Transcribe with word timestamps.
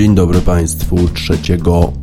Dzień 0.00 0.14
dobry 0.14 0.40
Państwu 0.40 0.96
3 1.14 1.38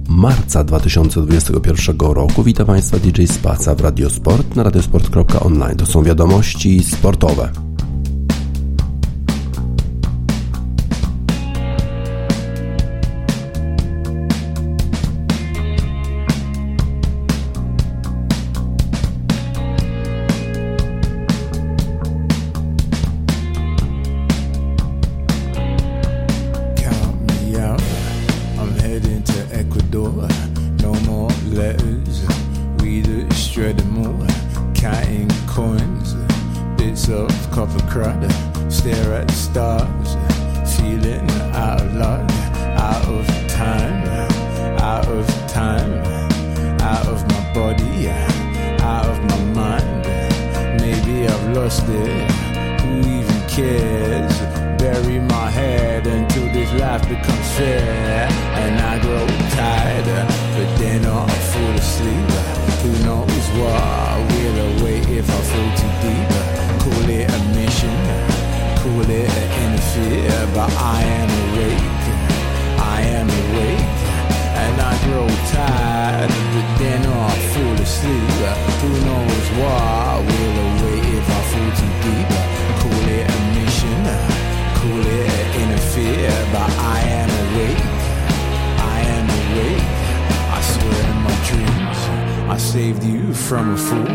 marca 0.10 0.64
2021 0.64 1.98
roku. 2.00 2.44
Witam 2.44 2.66
Państwa 2.68 3.00
DJ 3.00 3.26
Spaca 3.26 3.76
w 3.76 3.82
Radiosport 3.82 4.56
na 4.56 4.64
radiosport.online. 4.64 5.78
To 5.78 5.86
są 5.86 6.04
wiadomości 6.04 6.84
sportowe. 6.84 7.67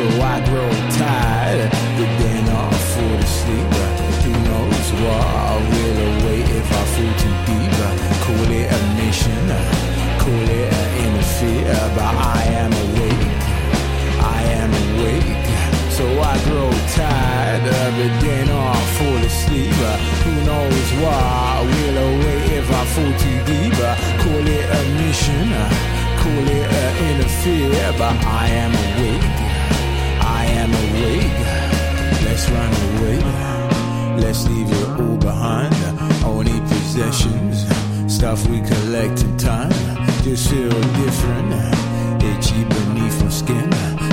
So 0.00 0.06
I 0.22 0.40
grow 0.48 0.70
tired, 0.96 1.68
but 1.68 2.10
then 2.24 2.48
I 2.48 2.72
fall 2.72 3.18
asleep. 3.20 3.68
Who 4.24 4.32
knows 4.48 4.88
what 4.96 5.26
I 5.28 5.60
will 5.60 5.98
await 6.08 6.48
if 6.56 6.68
I 6.72 6.84
fall 6.92 7.12
too 7.20 7.36
deep? 7.44 7.76
Call 8.24 8.48
it 8.48 8.72
a 8.72 8.80
mission, 8.96 9.44
call 10.16 10.48
it 10.56 10.72
an 10.72 10.88
interfere, 11.04 11.76
but 11.92 12.14
I 12.16 12.40
am 12.64 12.72
awake. 12.72 13.28
I 14.24 14.40
am 14.56 14.70
awake. 14.88 15.44
So 15.92 16.06
I 16.32 16.34
grow 16.48 16.70
tired 16.96 17.66
it, 17.68 18.14
then 18.24 18.48
I 18.48 18.72
fall 18.96 19.20
asleep. 19.20 19.80
Who 20.24 20.32
knows 20.48 20.88
why? 21.04 21.60
Will 21.72 21.98
await 22.08 22.52
if 22.56 22.70
I 22.72 22.84
fall 22.94 23.12
too 23.20 23.38
deep. 23.44 23.76
Call 24.22 24.46
it 24.48 24.64
a 24.64 24.82
mission, 24.96 25.48
call 26.24 26.46
it 26.56 26.68
an 26.84 26.92
interfere, 27.10 27.92
but 27.98 28.16
I 28.24 28.48
am 28.48 28.72
awake. 28.72 29.49
Awake. 30.68 31.32
Let's 32.26 32.44
run 32.50 32.72
away. 32.88 33.18
Let's 34.20 34.46
leave 34.48 34.70
it 34.70 34.88
all 35.00 35.16
behind. 35.16 35.74
Only 36.24 36.60
possessions, 36.60 37.66
stuff 38.12 38.46
we 38.48 38.60
collect 38.60 39.22
in 39.22 39.36
time. 39.38 39.72
Just 40.22 40.50
feel 40.50 40.68
different, 40.68 41.52
itchy 42.22 42.64
beneath 42.64 43.22
my 43.22 43.30
skin. 43.30 43.70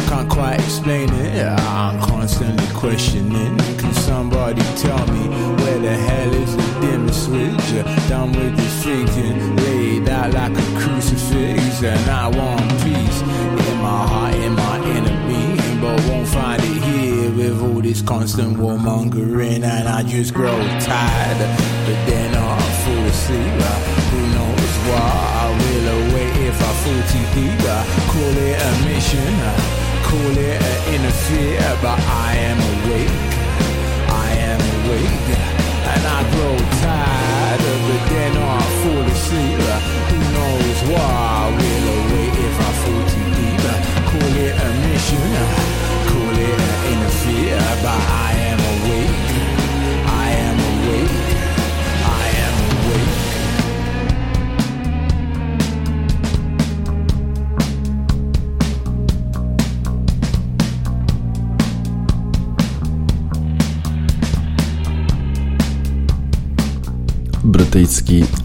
Can't 0.08 0.30
quite 0.30 0.60
explain 0.62 1.10
it. 1.10 1.46
I'm 1.46 2.00
constantly 2.02 2.68
questioning. 2.74 3.58
Can 3.78 3.94
somebody 3.94 4.62
tell 4.78 5.06
me 5.08 5.28
where 5.60 5.80
the 5.80 5.96
hell 5.96 6.34
is 6.34 6.56
the 6.56 6.68
dimmer 6.82 7.12
switch? 7.12 7.70
Done 8.08 8.32
with 8.32 8.56
this 8.56 8.84
thinking, 8.84 9.56
laid 9.58 10.08
out 10.10 10.32
like 10.34 10.54
a 10.58 10.66
crucifix, 10.80 11.84
and 11.84 12.10
I 12.10 12.28
want 12.30 12.72
peace 12.84 13.22
in 13.70 13.78
my 13.82 14.08
heart, 14.08 14.36
in 14.36 14.54
my 14.54 14.67
with 17.50 17.62
all 17.62 17.82
this 17.82 18.02
constant 18.02 18.58
warmongering, 18.58 19.64
and 19.64 19.88
I 19.88 20.04
just 20.04 20.34
grow 20.34 20.58
tired. 20.80 21.40
But 21.86 22.00
then 22.10 22.36
I 22.36 22.60
fall 22.84 23.06
asleep. 23.06 23.62
Who 24.12 24.22
knows 24.36 24.74
why? 24.88 25.12
I 25.44 25.48
will 25.60 25.88
await 25.98 26.36
if 26.48 26.60
I 26.60 26.72
fall 26.82 27.02
too 27.12 27.26
deep. 27.36 27.60
Call 28.12 28.36
it 28.46 28.58
a 28.62 28.72
mission 28.86 29.78
call 30.08 30.38
it 30.38 30.62
an 30.62 30.94
interfere, 30.96 31.78
but 31.84 32.00
I 32.00 32.36
am 32.50 32.60
awake. 32.74 33.18
I 34.08 34.30
am 34.52 34.62
awake, 34.78 35.30
and 35.92 36.04
I 36.16 36.20
grow 36.32 36.56
tired 36.82 37.62
it. 37.62 38.04
Then 38.08 38.38
I 38.38 38.60
fall 38.80 39.06
asleep. 39.16 39.60
Who 40.10 40.20
knows 40.36 40.80
why? 40.92 41.52
Will 41.60 41.97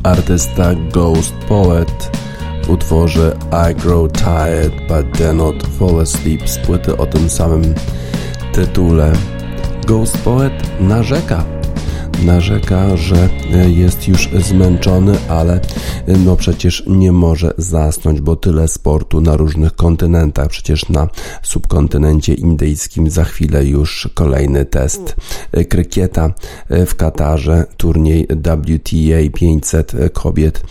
artysta 0.03 0.75
Ghost 0.75 1.35
Poet 1.35 2.19
w 2.65 2.71
utworze 2.71 3.37
I 3.71 3.75
Grow 3.75 4.13
Tired 4.13 4.73
but 4.89 5.19
Dare 5.19 5.35
Not 5.35 5.67
Fall 5.79 6.01
Asleep 6.01 6.49
z 6.49 6.59
płyty 6.59 6.97
o 6.97 7.07
tym 7.07 7.31
samym 7.31 7.75
tytule. 8.53 9.13
Ghost 9.87 10.19
Poet 10.19 10.53
narzeka 10.81 11.45
narzeka, 12.25 12.97
że 12.97 13.29
jest 13.67 14.09
już 14.09 14.29
zmęczony, 14.39 15.19
ale 15.29 15.61
no 16.09 16.37
przecież 16.37 16.85
nie 16.87 17.13
może 17.13 17.55
zasnąć, 17.59 18.21
bo 18.21 18.37
tyle 18.37 18.69
sportu 18.69 19.21
na 19.21 19.37
różnych 19.37 19.77
kontynentach. 19.77 20.49
Przecież 20.49 20.89
na 20.89 21.09
subkontynencie 21.43 22.35
indyjskim 22.35 23.11
za 23.11 23.25
chwilę 23.25 23.65
już 23.65 24.09
kolejny 24.15 24.65
test 24.65 25.17
krykieta 25.69 26.33
w 26.71 26.95
Katarze, 26.95 27.67
turniej 27.77 28.27
WTA 28.27 29.39
500 29.39 29.93
kobiet, 30.13 30.63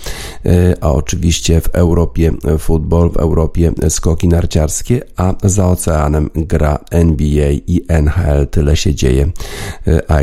a 0.82 0.92
oczywiście 0.92 1.62
w 1.62 1.68
Europie 1.68 2.32
futbol, 2.60 3.12
w 3.12 3.18
Europie 3.18 3.72
skoki 3.90 4.28
narciarskie, 4.28 5.02
a 5.18 5.34
za 5.44 5.68
oceanem 5.68 6.30
gra 6.36 6.80
NBA 6.92 7.52
i 7.52 7.86
NHL. 7.88 8.48
Tyle 8.48 8.76
się 8.76 8.96
dzieje. 8.96 9.32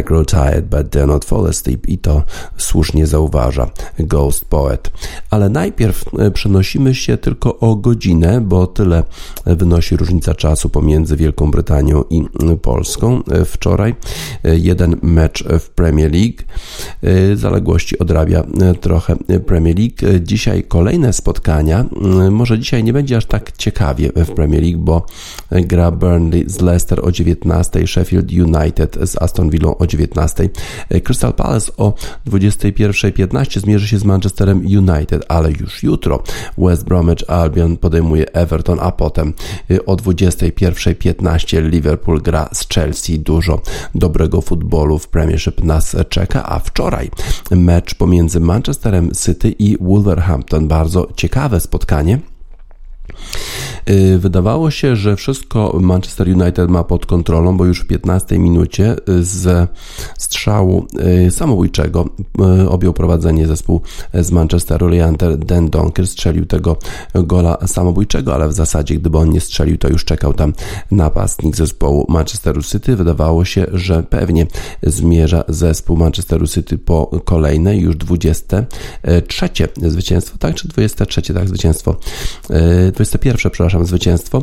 I 0.00 0.04
grow 0.04 0.26
tired, 0.26 0.66
but 0.66 0.90
then 0.90 1.08
Not 1.08 1.24
Fall 1.24 1.46
Asleep 1.46 1.88
i 1.88 1.98
to 1.98 2.22
słusznie 2.56 3.06
zauważa 3.06 3.70
Ghost 3.98 4.44
Poet. 4.44 4.90
Ale 5.30 5.48
najpierw 5.48 6.04
przenosimy 6.34 6.94
się 6.94 7.16
tylko 7.16 7.58
o 7.58 7.76
godzinę, 7.76 8.40
bo 8.40 8.66
tyle 8.66 9.02
wynosi 9.46 9.96
różnica 9.96 10.34
czasu 10.34 10.68
pomiędzy 10.68 11.16
Wielką 11.16 11.50
Brytanią 11.50 12.04
i 12.10 12.22
Polską. 12.62 13.22
Wczoraj 13.44 13.94
jeden 14.44 14.96
mecz 15.02 15.44
w 15.60 15.70
Premier 15.70 16.12
League. 16.12 16.36
Zaległości 17.34 17.98
odrabia 17.98 18.44
trochę 18.80 19.16
Premier 19.46 19.78
League. 19.78 20.20
Dzisiaj 20.22 20.62
kolejne 20.62 21.12
spotkania. 21.12 21.84
Może 22.30 22.58
dzisiaj 22.58 22.84
nie 22.84 22.92
będzie 22.92 23.16
aż 23.16 23.26
tak 23.26 23.52
ciekawie 23.56 24.12
w 24.16 24.30
Premier 24.30 24.62
League, 24.62 24.78
bo 24.78 25.06
gra 25.50 25.90
Burnley 25.90 26.44
z 26.46 26.60
Leicester 26.60 27.00
o 27.04 27.12
19, 27.12 27.86
Sheffield 27.86 28.32
United 28.32 28.98
z 29.02 29.22
Aston 29.22 29.50
Villa 29.50 29.78
o 29.78 29.86
19, 29.86 30.48
Crystal 31.04 31.34
Palace 31.34 31.72
o 31.76 31.94
21.15 32.26 33.60
zmierzy 33.60 33.88
się 33.88 33.98
z 33.98 34.04
Manchesterem 34.04 34.58
United, 34.58 34.87
ale 35.28 35.50
już 35.50 35.82
jutro 35.82 36.22
West 36.58 36.84
Bromwich 36.84 37.30
Albion 37.30 37.76
podejmuje 37.76 38.32
Everton, 38.32 38.78
a 38.80 38.92
potem 38.92 39.32
o 39.86 39.96
21.15 39.96 41.62
Liverpool 41.62 42.22
gra 42.22 42.48
z 42.52 42.68
Chelsea. 42.68 43.18
Dużo 43.18 43.60
dobrego 43.94 44.40
futbolu 44.40 44.98
w 44.98 45.08
Premiership 45.08 45.64
nas 45.64 45.96
czeka, 46.08 46.48
a 46.48 46.58
wczoraj 46.58 47.10
mecz 47.50 47.94
pomiędzy 47.94 48.40
Manchesterem 48.40 49.10
City 49.24 49.50
i 49.50 49.76
Wolverhampton. 49.80 50.68
Bardzo 50.68 51.08
ciekawe 51.16 51.60
spotkanie. 51.60 52.18
Y, 53.90 54.18
wydawało 54.18 54.70
się, 54.70 54.96
że 54.96 55.16
wszystko 55.16 55.78
Manchester 55.80 56.28
United 56.28 56.70
ma 56.70 56.84
pod 56.84 57.06
kontrolą, 57.06 57.56
bo 57.56 57.64
już 57.64 57.80
w 57.80 57.86
15 57.86 58.38
minucie 58.38 58.96
z 59.20 59.70
strzału 60.18 60.86
y, 61.26 61.30
samobójczego 61.30 62.08
y, 62.62 62.68
objął 62.68 62.92
prowadzenie 62.92 63.46
zespół 63.46 63.80
z 64.14 64.30
Manchesteru. 64.30 64.88
Leander 64.88 65.38
Den 65.38 65.70
Donker 65.70 66.06
strzelił 66.06 66.46
tego 66.46 66.76
gola 67.14 67.58
samobójczego, 67.66 68.34
ale 68.34 68.48
w 68.48 68.52
zasadzie 68.52 68.94
gdyby 68.94 69.18
on 69.18 69.30
nie 69.30 69.40
strzelił, 69.40 69.78
to 69.78 69.88
już 69.88 70.04
czekał 70.04 70.34
tam 70.34 70.52
napastnik 70.90 71.56
zespołu 71.56 72.06
Manchesteru 72.08 72.62
City. 72.62 72.96
Wydawało 72.96 73.44
się, 73.44 73.66
że 73.72 74.02
pewnie 74.02 74.46
zmierza 74.82 75.44
zespół 75.48 75.96
Manchesteru 75.96 76.46
City 76.46 76.78
po 76.78 77.20
kolejne, 77.24 77.76
już 77.76 77.96
23 77.96 79.48
zwycięstwo, 79.76 80.38
tak? 80.38 80.54
Czy 80.54 80.68
23, 80.68 81.34
tak, 81.34 81.48
zwycięstwo 81.48 81.96
21, 82.94 83.36
przepraszam, 83.50 83.67
zwycięstwo 83.82 84.38
e, 84.38 84.42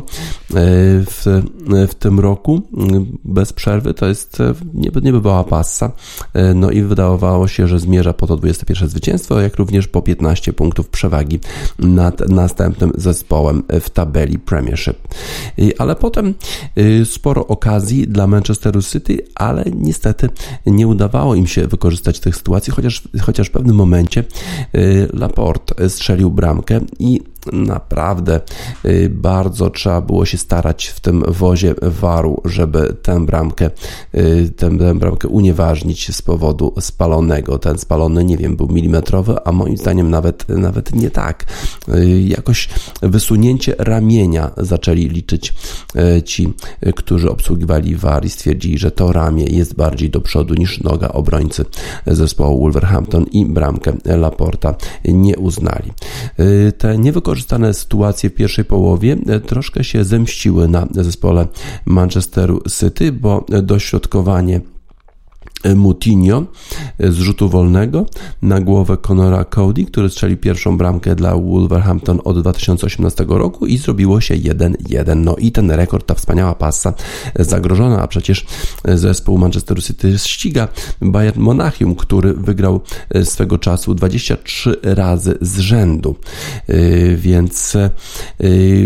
w, 1.10 1.42
w 1.88 1.94
tym 1.94 2.20
roku 2.20 2.62
bez 3.24 3.52
przerwy. 3.52 3.94
To 3.94 4.06
jest 4.06 4.40
e, 4.40 4.54
niebywała 5.02 5.44
passa. 5.44 5.92
E, 6.34 6.54
no 6.54 6.70
i 6.70 6.82
wydawało 6.82 7.48
się, 7.48 7.68
że 7.68 7.78
zmierza 7.78 8.12
po 8.12 8.26
to 8.26 8.36
21 8.36 8.88
zwycięstwo, 8.88 9.40
jak 9.40 9.56
również 9.56 9.88
po 9.88 10.02
15 10.02 10.52
punktów 10.52 10.88
przewagi 10.88 11.40
nad 11.78 12.28
następnym 12.28 12.92
zespołem 12.94 13.62
w 13.80 13.90
tabeli 13.90 14.38
Premiership. 14.38 14.96
Ale 15.78 15.96
potem 15.96 16.34
sporo 17.04 17.46
okazji 17.46 18.08
dla 18.08 18.26
Manchesteru 18.26 18.82
City, 18.82 19.18
ale 19.34 19.64
niestety 19.74 20.28
nie 20.66 20.86
udawało 20.88 21.34
im 21.34 21.46
się 21.46 21.66
wykorzystać 21.66 22.20
tych 22.20 22.36
sytuacji, 22.36 22.72
chociaż, 22.72 23.08
chociaż 23.22 23.48
w 23.48 23.50
pewnym 23.50 23.76
momencie 23.76 24.24
Laporte 25.12 25.90
strzelił 25.90 26.30
bramkę 26.30 26.80
i 26.98 27.20
naprawdę 27.52 28.40
y, 28.84 29.10
bardzo 29.10 29.70
trzeba 29.70 30.00
było 30.00 30.24
się 30.24 30.38
starać 30.38 30.86
w 30.86 31.00
tym 31.00 31.24
wozie 31.28 31.74
waru, 31.82 32.42
żeby 32.44 32.96
tę 33.02 33.26
bramkę, 33.26 33.70
y, 34.14 34.52
tę, 34.56 34.78
tę 34.78 34.94
bramkę 34.94 35.28
unieważnić 35.28 36.14
z 36.14 36.22
powodu 36.22 36.74
spalonego. 36.80 37.58
Ten 37.58 37.78
spalony, 37.78 38.24
nie 38.24 38.36
wiem, 38.36 38.56
był 38.56 38.68
milimetrowy, 38.68 39.36
a 39.44 39.52
moim 39.52 39.76
zdaniem 39.76 40.10
nawet, 40.10 40.48
nawet 40.48 40.94
nie 40.94 41.10
tak. 41.10 41.44
Y, 41.88 42.20
jakoś 42.20 42.68
wysunięcie 43.02 43.74
ramienia 43.78 44.50
zaczęli 44.56 45.08
liczyć 45.08 45.54
ci, 46.24 46.54
którzy 46.96 47.30
obsługiwali 47.30 47.96
war 47.96 48.24
i 48.24 48.30
stwierdzili, 48.30 48.78
że 48.78 48.90
to 48.90 49.12
ramię 49.12 49.44
jest 49.44 49.74
bardziej 49.74 50.10
do 50.10 50.20
przodu 50.20 50.54
niż 50.54 50.80
noga 50.80 51.08
obrońcy 51.08 51.64
zespołu 52.06 52.60
Wolverhampton 52.60 53.24
i 53.24 53.46
bramkę 53.46 53.92
Laporta 54.04 54.74
nie 55.04 55.36
uznali. 55.36 55.92
Te 56.78 56.98
niewykorzystane 56.98 57.35
wykorzystane 57.36 57.74
sytuacje 57.74 58.30
w 58.30 58.34
pierwszej 58.34 58.64
połowie 58.64 59.16
e, 59.26 59.40
troszkę 59.40 59.84
się 59.84 60.04
zemściły 60.04 60.68
na 60.68 60.86
zespole 60.90 61.48
Manchesteru 61.86 62.62
City, 62.70 63.12
bo 63.12 63.44
dośrodkowanie 63.62 64.60
Mutinho 65.76 66.44
z 67.00 67.14
rzutu 67.14 67.48
wolnego 67.48 68.06
na 68.42 68.60
głowę 68.60 68.96
Conora 68.96 69.44
Cody, 69.44 69.84
który 69.84 70.08
strzelił 70.08 70.36
pierwszą 70.36 70.78
bramkę 70.78 71.14
dla 71.14 71.36
Wolverhampton 71.36 72.20
od 72.24 72.40
2018 72.40 73.24
roku 73.28 73.66
i 73.66 73.78
zrobiło 73.78 74.20
się 74.20 74.34
1-1. 74.34 75.16
No 75.16 75.36
i 75.36 75.52
ten 75.52 75.70
rekord, 75.70 76.06
ta 76.06 76.14
wspaniała 76.14 76.54
pasa 76.54 76.94
zagrożona, 77.38 78.02
a 78.02 78.08
przecież 78.08 78.46
zespół 78.84 79.38
Manchester 79.38 79.84
City 79.84 80.18
ściga 80.18 80.68
Bayern 81.02 81.40
Monachium, 81.40 81.94
który 81.94 82.34
wygrał 82.34 82.80
swego 83.24 83.58
czasu 83.58 83.94
23 83.94 84.76
razy 84.82 85.38
z 85.40 85.58
rzędu. 85.58 86.16
Więc 87.16 87.76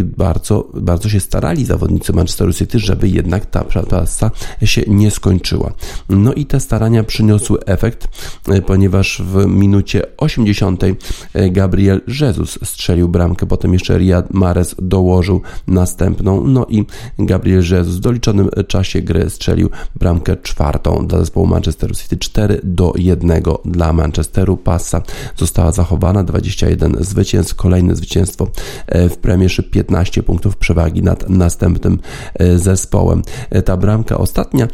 bardzo, 0.02 0.68
bardzo 0.74 1.08
się 1.08 1.20
starali 1.20 1.64
zawodnicy 1.64 2.12
Manchester 2.12 2.54
City, 2.54 2.78
żeby 2.78 3.08
jednak 3.08 3.46
ta 3.46 3.64
pasa 3.64 4.30
się 4.64 4.82
nie 4.86 5.10
skończyła. 5.10 5.72
No 6.08 6.34
i 6.34 6.46
te 6.46 6.59
starania 6.60 7.04
przyniosły 7.04 7.64
efekt, 7.66 8.08
e, 8.48 8.62
ponieważ 8.62 9.22
w 9.24 9.46
minucie 9.46 10.02
80 10.16 10.84
e, 11.34 11.50
Gabriel 11.50 12.00
Jesus 12.20 12.58
strzelił 12.64 13.08
bramkę, 13.08 13.46
potem 13.46 13.72
jeszcze 13.72 13.98
Riyad 13.98 14.34
Mahrez 14.34 14.74
dołożył 14.78 15.42
następną, 15.66 16.46
no 16.46 16.66
i 16.68 16.84
Gabriel 17.18 17.62
Jesus 17.70 17.96
w 17.96 18.00
doliczonym 18.00 18.50
czasie 18.68 19.02
gry 19.02 19.30
strzelił 19.30 19.70
bramkę 19.96 20.36
czwartą 20.36 21.06
dla 21.06 21.18
zespołu 21.18 21.46
Manchester 21.46 21.96
City 21.96 22.16
4 22.16 22.60
do 22.64 22.92
1 22.96 23.42
dla 23.64 23.92
Manchesteru. 23.92 24.56
Pasa 24.56 25.02
została 25.36 25.72
zachowana, 25.72 26.24
21 26.24 26.96
zwycięstw, 27.00 27.54
kolejne 27.54 27.96
zwycięstwo 27.96 28.48
e, 28.86 29.08
w 29.08 29.16
Premiership, 29.16 29.70
15 29.70 30.22
punktów 30.22 30.56
przewagi 30.56 31.02
nad 31.02 31.30
następnym 31.30 31.98
zespołem. 32.56 33.22
Ta 33.64 33.76
bramka 33.76 34.18
ostatnia 34.18 34.68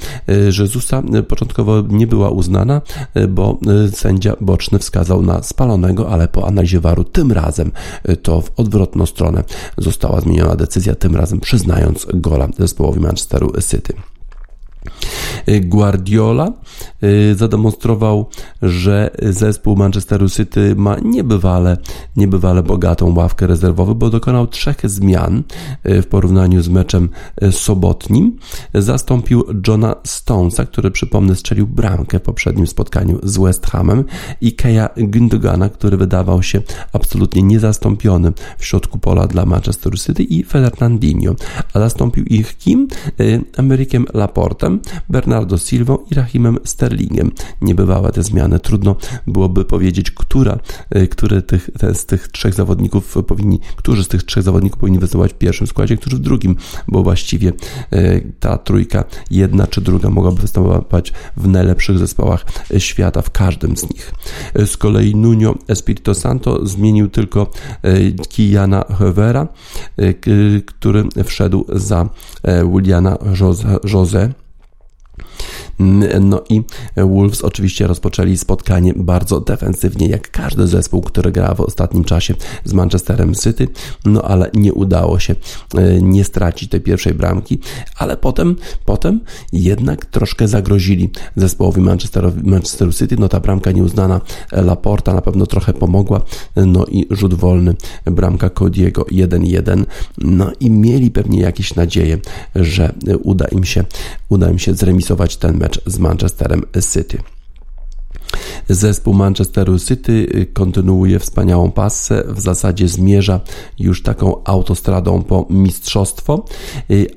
Jezusa 0.59 1.03
początkowo 1.29 1.76
nie 1.89 2.07
była 2.07 2.31
uznana, 2.31 2.83
e, 3.15 3.29
bo 3.29 3.59
e, 3.85 3.89
sędzia 3.89 4.37
boczny 4.41 4.79
wskazał 4.79 5.23
na 5.23 5.43
spalonego, 5.43 6.11
ale 6.11 6.29
po 6.29 6.47
analizie 6.47 6.81
waru 6.81 7.05
tym 7.05 7.33
razem 7.33 7.73
e, 8.05 8.17
to 8.17 8.41
w 8.41 8.51
odwrotną 8.57 9.07
stronę 9.07 9.45
została 9.79 10.21
zmieniona 10.21 10.57
decyzja, 10.57 10.95
tym 10.95 11.17
razem 11.17 11.41
przyznając 11.41 12.07
gola 12.15 12.49
zespołowi 12.59 13.01
Manchesteru 13.01 13.53
City. 13.71 13.95
Guardiola 15.61 16.53
y, 17.03 17.35
zademonstrował, 17.35 18.27
że 18.63 19.11
zespół 19.23 19.77
Manchesteru 19.77 20.29
City 20.29 20.75
ma 20.77 20.97
niebywale, 20.99 21.77
niebywale 22.17 22.63
bogatą 22.63 23.15
ławkę 23.17 23.47
rezerwową, 23.47 23.95
bo 23.95 24.11
dokonał 24.11 24.47
trzech 24.47 24.77
zmian 24.85 25.43
y, 25.87 26.03
w 26.03 26.07
porównaniu 26.07 26.63
z 26.63 26.69
meczem 26.69 27.09
y, 27.43 27.53
sobotnim. 27.53 28.39
Zastąpił 28.75 29.45
Johna 29.69 29.97
Stonesa, 30.05 30.67
który 30.67 30.91
przypomnę 30.91 31.37
strzelił 31.37 31.67
bramkę 31.67 32.19
w 32.19 32.23
poprzednim 32.23 32.67
spotkaniu 32.67 33.19
z 33.23 33.39
West 33.39 33.67
Hamem 33.67 34.05
i 34.41 34.53
Keja 34.53 34.89
Gündogana, 34.97 35.69
który 35.69 35.97
wydawał 35.97 36.43
się 36.43 36.63
absolutnie 36.93 37.43
niezastąpiony 37.43 38.33
w 38.59 38.65
środku 38.65 38.99
pola 38.99 39.27
dla 39.27 39.47
Manchesteru 39.47 39.97
City 39.97 40.23
i 40.23 40.45
Fernandinho. 40.45 41.35
A 41.75 41.81
zastąpił 41.81 42.25
ich 42.25 42.59
kim? 42.59 42.89
Amerykiem 43.57 44.07
Laportem, 44.15 44.76
Bernardo 45.09 45.59
Silva 45.59 45.97
i 46.11 46.15
Rahimem 46.15 46.59
Sterlingiem. 46.65 47.33
Niebywałe 47.61 48.13
te 48.13 48.23
zmiany. 48.23 48.61
Trudno 48.61 48.97
byłoby 49.27 49.65
powiedzieć, 49.65 50.11
która, 50.11 50.59
e, 50.91 51.07
który 51.07 51.43
tych, 51.43 51.71
z 51.93 52.07
tych 52.07 52.29
trzech 52.29 52.55
zawodników 52.55 53.17
powinni, 53.27 53.61
którzy 53.77 54.05
z 54.05 54.09
tych 54.09 54.23
trzech 54.23 54.43
zawodników 54.43 54.81
powinni 54.81 54.99
występować 54.99 55.33
w 55.33 55.39
pierwszym 55.39 55.67
składzie, 55.67 55.97
którzy 55.97 56.17
w 56.17 56.21
drugim, 56.21 56.57
bo 56.89 57.03
właściwie 57.03 57.53
e, 57.91 58.21
ta 58.21 58.59
trójka, 58.59 59.05
jedna 59.31 59.67
czy 59.67 59.81
druga 59.81 60.11
mogłaby 60.11 60.41
występować 60.41 61.13
w 61.37 61.49
najlepszych 61.49 61.99
zespołach 61.99 62.45
świata, 62.79 63.23
w 63.23 63.31
każdym 63.31 63.77
z 63.77 63.83
nich. 63.83 64.13
E, 64.55 64.67
z 64.67 64.77
kolei 64.77 65.17
Nuno 65.17 65.55
Espirito 65.69 66.15
Santo 66.15 66.67
zmienił 66.67 67.09
tylko 67.09 67.51
Kijana 68.29 68.85
Hevera, 68.99 69.49
który 70.67 71.05
wszedł 71.25 71.65
za 71.69 72.09
Williana 72.73 73.19
Jose 73.93 74.46
No 76.21 76.43
i 76.49 76.63
Wolves 76.97 77.43
oczywiście 77.43 77.87
rozpoczęli 77.87 78.37
spotkanie 78.37 78.93
bardzo 78.97 79.41
defensywnie, 79.41 80.09
jak 80.09 80.31
każdy 80.31 80.67
zespół, 80.67 81.03
który 81.03 81.33
gra 81.33 81.55
w 81.55 81.61
ostatnim 81.61 82.05
czasie 82.05 82.35
z 82.65 82.73
Manchesterem 82.73 83.35
City, 83.35 83.69
no 84.05 84.23
ale 84.23 84.51
nie 84.55 84.73
udało 84.73 85.19
się 85.19 85.35
nie 86.03 86.25
stracić 86.25 86.71
tej 86.71 86.81
pierwszej 86.81 87.15
bramki, 87.15 87.59
ale 87.97 88.17
potem, 88.17 88.57
potem 88.85 89.21
jednak 89.53 90.07
troszkę 90.07 90.49
zagrozili 90.49 91.11
zespołowi 91.37 91.81
Manchesteru 92.43 92.93
City, 92.93 93.17
no 93.19 93.29
ta 93.29 93.41
bramka 93.41 93.73
nieuznana 93.73 94.21
Laporta 94.53 95.15
na 95.15 95.23
pewno 95.23 95.47
trochę 95.47 95.73
pomogła, 95.73 96.21
no 96.57 96.85
i 96.85 97.07
rzut 97.11 97.35
wolny, 97.35 97.75
bramka 98.05 98.49
Cody'ego 98.49 99.03
1-1, 99.03 99.85
no 100.19 100.53
i 100.61 100.71
mieli 100.71 101.11
pewnie 101.11 101.41
jakieś 101.41 101.75
nadzieje, 101.75 102.19
że 102.55 102.95
uda 103.23 103.47
im 103.49 103.65
się, 103.65 103.85
uda 104.29 104.51
im 104.51 104.59
się 104.59 104.75
zremisować 104.75 105.37
ten 105.37 105.57
mecz 105.57 105.66
z 105.87 105.99
Manchesterem 105.99 106.63
City. 106.93 107.19
Zespół 108.69 109.15
Manchesteru 109.15 109.79
City 109.79 110.47
kontynuuje 110.53 111.19
wspaniałą 111.19 111.71
pasę, 111.71 112.25
w 112.29 112.41
zasadzie 112.41 112.89
zmierza 112.89 113.41
już 113.79 114.03
taką 114.03 114.45
autostradą 114.45 115.23
po 115.23 115.47
mistrzostwo, 115.51 116.45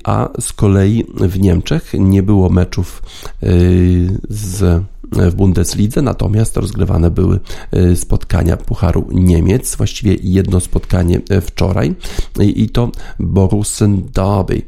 a 0.04 0.28
z 0.40 0.52
kolei 0.52 1.04
w 1.14 1.40
Niemczech 1.40 1.92
nie 1.98 2.22
było 2.22 2.48
meczów 2.48 3.02
y, 3.42 4.18
z 4.28 4.82
w 5.12 5.34
Bundeslidze, 5.34 6.02
natomiast 6.02 6.56
rozgrywane 6.56 7.10
były 7.10 7.40
e, 7.70 7.96
spotkania 7.96 8.56
Pucharu 8.56 9.08
Niemiec, 9.12 9.76
właściwie 9.76 10.16
jedno 10.22 10.60
spotkanie 10.60 11.20
e, 11.30 11.40
wczoraj 11.40 11.94
i 12.40 12.68
to 12.68 12.90
Borussen 13.18 14.02
Derby, 14.14 14.62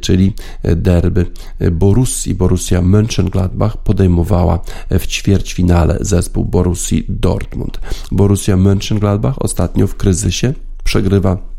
czyli 0.00 0.32
derby 0.76 1.26
Borussii. 1.72 2.34
Borussia 2.34 2.82
Mönchengladbach 2.82 3.76
podejmowała 3.84 4.58
w 4.90 5.06
ćwierćfinale 5.06 5.98
zespół 6.00 6.44
Borussii 6.44 7.04
Dortmund. 7.08 7.80
Borussia 8.12 8.56
Mönchengladbach 8.56 9.34
ostatnio 9.38 9.86
w 9.86 9.94
kryzysie 9.94 10.52
przegrywa 10.84 11.55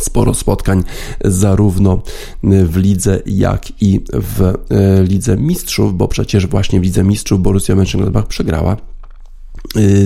sporo 0.00 0.34
spotkań 0.34 0.84
zarówno 1.24 2.02
w 2.42 2.76
lidze, 2.76 3.20
jak 3.26 3.82
i 3.82 4.00
w 4.12 4.42
e, 4.42 4.54
lidze 5.02 5.36
mistrzów, 5.36 5.96
bo 5.96 6.08
przecież 6.08 6.46
właśnie 6.46 6.80
w 6.80 6.82
lidze 6.82 7.04
mistrzów 7.04 7.42
Borussia 7.42 7.74
Mönchengladbach 7.74 8.26
przegrała 8.26 8.76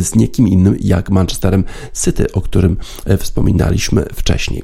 z 0.01 0.15
niekim 0.15 0.49
innym 0.49 0.77
jak 0.81 1.11
Manchesterem 1.11 1.65
City, 2.05 2.33
o 2.33 2.41
którym 2.41 2.77
e, 3.05 3.17
wspominaliśmy 3.17 4.07
wcześniej. 4.15 4.63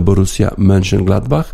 Borussia 0.00 0.48
Mönchengladbach 0.58 1.44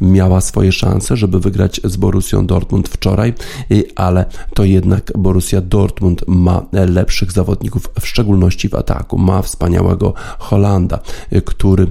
miała 0.00 0.40
swoje 0.40 0.72
szanse, 0.72 1.16
żeby 1.16 1.40
wygrać 1.40 1.80
z 1.84 1.96
Borussią 1.96 2.46
Dortmund 2.46 2.88
wczoraj, 2.88 3.34
y, 3.70 3.84
ale 3.96 4.24
to 4.54 4.64
jednak 4.64 5.12
Borussia 5.18 5.60
Dortmund 5.60 6.24
ma 6.26 6.66
lepszych 6.72 7.32
zawodników, 7.32 7.88
w 8.00 8.06
szczególności 8.06 8.68
w 8.68 8.74
ataku. 8.74 9.18
Ma 9.18 9.42
wspaniałego 9.42 10.14
Holanda, 10.38 10.98
y, 11.32 11.42
który 11.42 11.86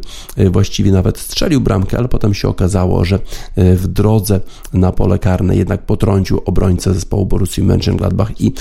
właściwie 0.51 0.91
nawet 0.91 1.17
strzelił 1.17 1.61
bramkę, 1.61 1.97
ale 1.97 2.07
potem 2.07 2.33
się 2.33 2.47
okazało, 2.47 3.05
że 3.05 3.19
w 3.57 3.87
drodze 3.87 4.39
na 4.73 4.91
pole 4.91 5.19
karne 5.19 5.55
jednak 5.55 5.85
potrącił 5.85 6.41
obrońcę 6.45 6.93
zespołu 6.93 7.25
Borussii 7.25 7.63
Mönchengladbach 7.63 8.31
i 8.39 8.53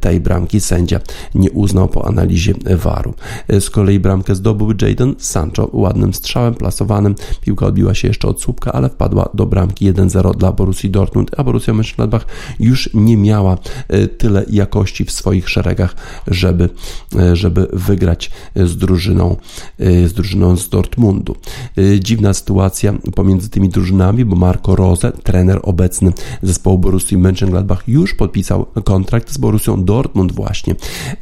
tej 0.00 0.20
bramki 0.20 0.60
sędzia 0.60 1.00
nie 1.34 1.50
uznał 1.50 1.88
po 1.88 2.08
analizie 2.08 2.54
waru. 2.76 3.14
Z 3.60 3.70
kolei 3.70 4.00
bramkę 4.00 4.34
zdobył 4.34 4.72
Jadon 4.82 5.14
Sancho 5.18 5.70
ładnym 5.72 6.14
strzałem 6.14 6.54
plasowanym. 6.54 7.14
Piłka 7.40 7.66
odbiła 7.66 7.94
się 7.94 8.08
jeszcze 8.08 8.28
od 8.28 8.42
słupka, 8.42 8.72
ale 8.72 8.88
wpadła 8.88 9.28
do 9.34 9.46
bramki 9.46 9.92
1-0 9.92 10.36
dla 10.36 10.52
Borussii 10.52 10.90
Dortmund, 10.90 11.30
a 11.36 11.44
Borussia 11.44 11.72
Mönchengladbach 11.72 12.20
już 12.60 12.90
nie 12.94 13.16
miała 13.16 13.58
e, 13.88 14.08
tyle 14.08 14.44
jakości 14.50 15.04
w 15.04 15.10
swoich 15.10 15.48
szeregach, 15.48 15.96
żeby, 16.26 16.68
e, 17.18 17.36
żeby 17.36 17.68
wygrać 17.72 18.30
z 18.56 18.76
drużyną, 18.76 19.36
e, 19.78 20.08
z 20.08 20.12
drużyną 20.12 20.56
z 20.56 20.68
Dortmundu. 20.68 21.36
Dziwna 22.00 22.34
sytuacja 22.34 22.94
pomiędzy 23.14 23.50
tymi 23.50 23.68
drużynami, 23.68 24.24
bo 24.24 24.36
Marco 24.36 24.76
Rose, 24.76 25.12
trener 25.12 25.60
obecny 25.62 26.12
zespołu 26.42 26.78
Borussii 26.78 27.18
Mönchengladbach 27.18 27.78
już 27.86 28.14
podpisał 28.14 28.66
kontrakt 28.84 29.32
z 29.32 29.38
Borussią 29.38 29.84
Dortmund 29.84 30.32
właśnie. 30.32 30.74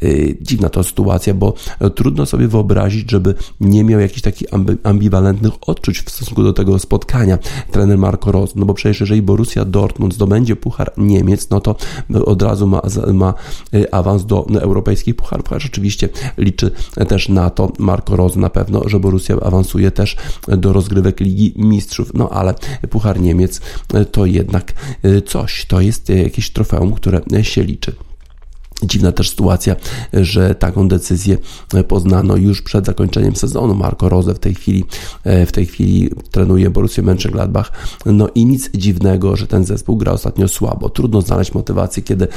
Y, 0.03 0.37
dziwna 0.41 0.69
to 0.69 0.85
sytuacja, 0.85 1.35
bo 1.35 1.55
trudno 1.95 2.27
sobie 2.27 2.49
wyobrazić, 2.49 3.11
żeby 3.11 3.35
nie 3.61 3.85
miał 3.85 4.01
jakichś 4.01 4.23
takich 4.23 4.49
ambiwalentnych 4.83 5.53
odczuć 5.67 6.01
w 6.01 6.11
stosunku 6.11 6.43
do 6.43 6.53
tego 6.53 6.79
spotkania 6.79 7.39
trener 7.71 7.99
Marco 7.99 8.33
Rose, 8.33 8.53
no 8.57 8.67
bo 8.67 8.75
przecież 8.75 9.01
jeżeli 9.01 9.23
Borussia 9.23 9.65
Dortmund 9.65 10.15
zdobędzie 10.15 10.57
Puchar 10.57 10.93
Niemiec, 10.97 11.51
no 11.51 11.61
to 11.61 11.77
od 12.25 12.43
razu 12.43 12.67
ma, 12.67 12.83
ma 13.13 13.35
y, 13.75 13.93
awans 13.93 14.27
do 14.27 14.47
europejskich 14.61 15.17
pucharów, 15.17 15.49
chociaż 15.49 15.67
oczywiście 15.67 16.09
liczy 16.39 16.71
też 17.09 17.29
na 17.29 17.51
to 17.51 17.73
Marco 17.79 18.17
Rose 18.17 18.41
na 18.41 18.51
pewno, 18.51 18.89
że 18.89 19.01
Borussia 19.01 19.35
awansuje 19.43 19.91
też 19.91 20.17
do 20.49 20.73
rozgrywek 20.73 21.21
Ligi 21.21 21.55
Mistrzów, 21.57 22.15
no 22.15 22.29
ale 22.29 22.55
Puchar 22.91 23.21
Niemiec 23.21 23.61
to 24.13 24.27
jednak 24.27 24.73
y, 25.05 25.23
coś, 25.23 25.67
to 25.67 25.81
jest 25.81 26.09
jakieś 26.09 26.51
trofeum, 26.51 26.93
które 26.93 27.21
się 27.43 27.63
liczy. 27.65 28.10
Dziwna 28.83 29.13
też 29.13 29.31
sytuacja, 29.31 29.77
że 30.13 30.55
taką 30.55 30.89
decyzję 30.89 31.39
poznano 31.89 32.37
już 32.37 32.63
przed 32.63 32.87
zakończeniem 32.87 33.37
sezonu. 33.37 33.75
Marco 33.75 34.09
Rose 34.09 34.35
w 34.35 34.39
tej 34.39 34.55
chwili, 34.55 34.85
e, 35.25 35.47
w 35.47 35.53
tej 35.53 35.67
chwili 35.67 36.11
trenuje 36.31 36.71
Borussia 36.71 37.03
Mönchengladbach. 37.03 37.65
No 38.07 38.29
i 38.35 38.47
nic 38.47 38.71
dziwnego, 38.75 39.37
że 39.37 39.47
ten 39.47 39.65
zespół 39.65 39.97
gra 39.97 40.13
ostatnio 40.13 40.49
słabo. 40.49 40.89
Trudno 40.89 41.23
znaleźć 41.23 41.55
motywację, 41.55 42.03
kiedy 42.03 42.29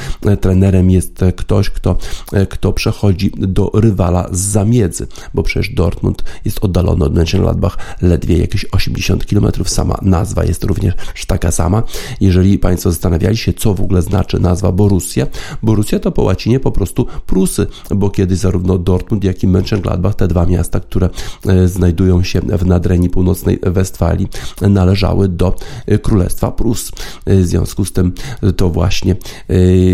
trenerem 0.42 0.92
jest 0.92 1.20
ktoś, 1.36 1.70
kto, 1.70 1.98
e, 2.34 2.46
kto 2.46 2.74
przechodzi 2.74 3.32
do 3.38 3.72
rywala 3.74 4.30
z 4.32 4.54
zamiedzy, 4.54 5.08
bo 5.34 5.44
przecież 5.44 5.74
Dortmund 5.74 6.24
jest 6.46 6.60
oddalony 6.62 7.06
od 7.06 7.14
Mönchengladbach 7.14 7.78
ledwie 8.02 8.38
jakieś 8.38 8.66
80 8.72 9.26
km. 9.26 9.52
Sama 9.66 9.98
nazwa 10.02 10.44
jest 10.44 10.64
również 10.64 10.94
taka 11.28 11.52
sama. 11.52 11.84
Jeżeli 12.22 12.60
Państwo 12.60 12.92
zastanawiali 12.92 13.38
się, 13.38 13.54
co 13.54 13.74
w 13.74 13.82
ogóle 13.82 14.02
znaczy 14.02 14.40
nazwa 14.40 14.72
Borussia, 14.72 15.28
Borussia 15.64 16.00
to 16.00 16.12
po 16.12 16.24
łacinie 16.34 16.60
po 16.60 16.72
prostu 16.72 17.06
Prusy, 17.25 17.68
bo 17.96 18.10
kiedy 18.10 18.36
zarówno 18.36 18.78
Dortmund, 18.78 19.24
jak 19.24 19.44
i 19.44 19.48
Mönchengladbach, 19.48 20.13
te 20.13 20.28
dwa 20.28 20.46
miasta, 20.46 20.80
które 20.80 21.10
e, 21.48 21.68
znajdują 21.68 22.24
się 22.24 22.42
w 22.42 22.66
nadrenii 22.66 23.10
północnej 23.10 23.60
Westfalii, 23.62 24.28
należały 24.62 25.28
do 25.28 25.56
e, 25.86 25.98
Królestwa 25.98 26.52
Prus. 26.52 26.92
E, 27.25 27.36
w 27.36 27.48
związku 27.48 27.86
z 27.86 27.92
tym 27.92 28.13
to 28.58 28.70
właśnie, 28.70 29.16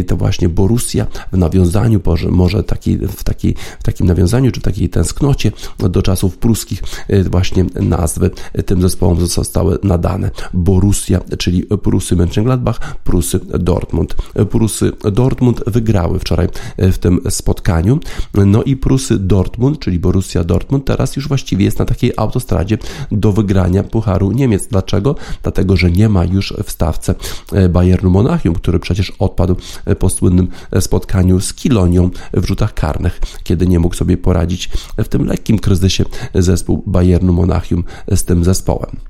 to 0.07 0.17
właśnie 0.17 0.49
Borussia 0.49 1.05
w 1.31 1.37
nawiązaniu, 1.37 2.01
może 2.29 2.63
taki, 2.63 2.97
w, 2.97 3.23
taki, 3.23 3.55
w 3.79 3.83
takim 3.83 4.07
nawiązaniu, 4.07 4.51
czy 4.51 4.59
w 4.59 4.63
takiej 4.63 4.89
tęsknocie 4.89 5.51
do 5.89 6.01
czasów 6.01 6.37
pruskich 6.37 6.83
właśnie 7.29 7.65
nazwy 7.81 8.31
tym 8.65 8.81
zespołom 8.81 9.27
zostały 9.27 9.77
nadane. 9.83 10.31
Borussia, 10.53 11.19
czyli 11.37 11.63
Prusy 11.63 12.15
Mönchengladbach, 12.15 12.79
Prusy 13.03 13.39
Dortmund. 13.59 14.15
Prusy 14.49 14.91
Dortmund 15.11 15.63
wygrały 15.67 16.19
w 16.19 16.23
wczoraj 16.29 16.47
e, 16.77 16.91
w 16.91 16.97
tym 16.97 17.19
spotkaniu. 17.29 17.99
No 18.33 18.63
i 18.63 18.75
Prusy 18.75 19.19
Dortmund, 19.19 19.79
czyli 19.79 19.99
Borussia 19.99 20.43
Dortmund, 20.43 20.85
teraz 20.85 21.15
już 21.15 21.27
właściwie 21.27 21.65
jest 21.65 21.79
na 21.79 21.85
takiej 21.85 22.13
autostradzie 22.17 22.77
do 23.11 23.31
wygrania 23.31 23.83
Pucharu 23.83 24.31
Niemiec. 24.31 24.67
Dlaczego? 24.67 25.15
Dlatego, 25.43 25.77
że 25.77 25.91
nie 25.91 26.09
ma 26.09 26.25
już 26.25 26.53
w 26.63 26.71
stawce 26.71 27.15
e, 27.51 27.69
Bayernu 27.69 28.09
Monachium, 28.09 28.55
który 28.55 28.79
przecież 28.79 29.11
odpadł 29.19 29.55
e, 29.85 29.95
po 29.95 30.09
słynnym 30.09 30.47
spotkaniu 30.79 31.41
z 31.41 31.53
Kilonią 31.53 32.09
w 32.33 32.45
rzutach 32.45 32.73
karnych, 32.73 33.19
kiedy 33.43 33.67
nie 33.67 33.79
mógł 33.79 33.95
sobie 33.95 34.17
poradzić 34.17 34.69
w 34.97 35.07
tym 35.07 35.25
lekkim 35.25 35.59
kryzysie 35.59 36.05
zespół 36.35 36.83
Bayernu 36.87 37.33
Monachium 37.33 37.83
z 38.15 38.23
tym 38.23 38.43
zespołem. 38.43 39.09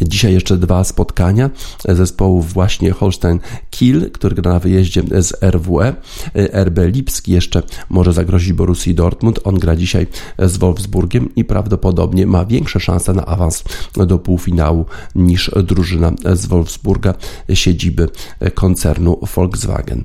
Dzisiaj 0.00 0.32
jeszcze 0.32 0.56
dwa 0.56 0.84
spotkania 0.84 1.50
zespołów 1.88 2.52
właśnie 2.52 2.90
Holstein 2.90 3.40
Kiel, 3.70 4.10
który 4.10 4.34
gra 4.34 4.52
na 4.52 4.58
wyjeździe 4.58 5.02
z 5.18 5.42
RWE. 5.42 5.94
RB 6.64 6.78
Lipski 6.78 7.32
jeszcze 7.32 7.62
może 7.90 8.12
zagrozić 8.12 8.52
Borussii 8.52 8.94
Dortmund. 8.94 9.40
On 9.44 9.58
gra 9.58 9.76
dzisiaj 9.76 10.06
z 10.38 10.56
Wolfsburgiem 10.56 11.34
i 11.34 11.44
prawdopodobnie 11.44 12.26
ma 12.26 12.44
większe 12.44 12.80
szanse 12.80 13.12
na 13.12 13.26
awans 13.26 13.64
do 14.06 14.18
półfinału 14.18 14.84
niż 15.14 15.50
drużyna 15.64 16.12
z 16.34 16.46
Wolfsburga 16.46 17.14
siedziby 17.54 18.08
koncernu 18.54 19.18
Volkswagen. 19.34 20.04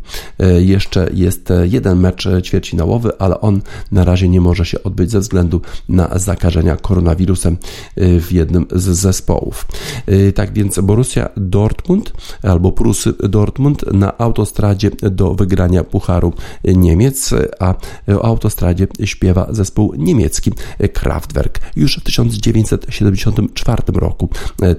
Jeszcze 0.60 1.10
jest 1.14 1.50
jeden 1.64 2.00
mecz 2.00 2.28
ćwierćfinałowy, 2.44 3.12
ale 3.20 3.42
on 3.42 3.62
na 3.92 4.04
razie 4.04 4.30
nie 4.30 4.42
może 4.42 4.66
się 4.66 4.84
odbyć 4.84 5.12
ze 5.12 5.20
względu 5.20 5.62
na 5.90 6.20
zakażenia 6.20 6.76
koronawirusem 6.76 7.58
w 7.98 8.28
jednym 8.32 8.66
z 8.72 8.84
zespołów. 8.84 9.61
Niemców. 9.62 10.36
Tak 10.36 10.54
więc 10.54 10.80
Borussia 10.80 11.30
Dortmund 11.38 12.14
albo 12.44 12.72
Prusy 12.72 13.14
Dortmund 13.30 13.94
na 13.94 14.18
autostradzie 14.18 14.92
do 15.12 15.34
wygrania 15.34 15.84
Pucharu 15.84 16.34
Niemiec, 16.64 17.34
a 17.60 17.76
o 18.16 18.26
autostradzie 18.26 18.88
śpiewa 19.04 19.48
zespół 19.50 19.94
niemiecki 19.98 20.52
Kraftwerk. 20.94 21.60
Już 21.76 21.98
w 21.98 22.04
1974 22.04 23.84
roku 23.94 24.30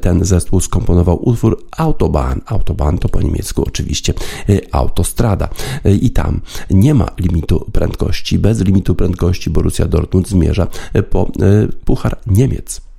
ten 0.00 0.24
zespół 0.24 0.60
skomponował 0.60 1.28
utwór 1.28 1.64
Autobahn. 1.76 2.40
Autobahn 2.46 2.98
to 2.98 3.08
po 3.08 3.22
niemiecku 3.22 3.64
oczywiście 3.66 4.14
autostrada. 4.72 5.48
I 6.00 6.10
tam 6.10 6.40
nie 6.70 6.94
ma 6.94 7.08
limitu 7.18 7.66
prędkości. 7.72 8.38
Bez 8.38 8.60
limitu 8.60 8.94
prędkości 8.94 9.50
Borussia 9.50 9.88
Dortmund 9.88 10.28
zmierza 10.28 10.66
po 11.10 11.32
Puchar 11.84 12.18
Niemiec. 12.26 12.91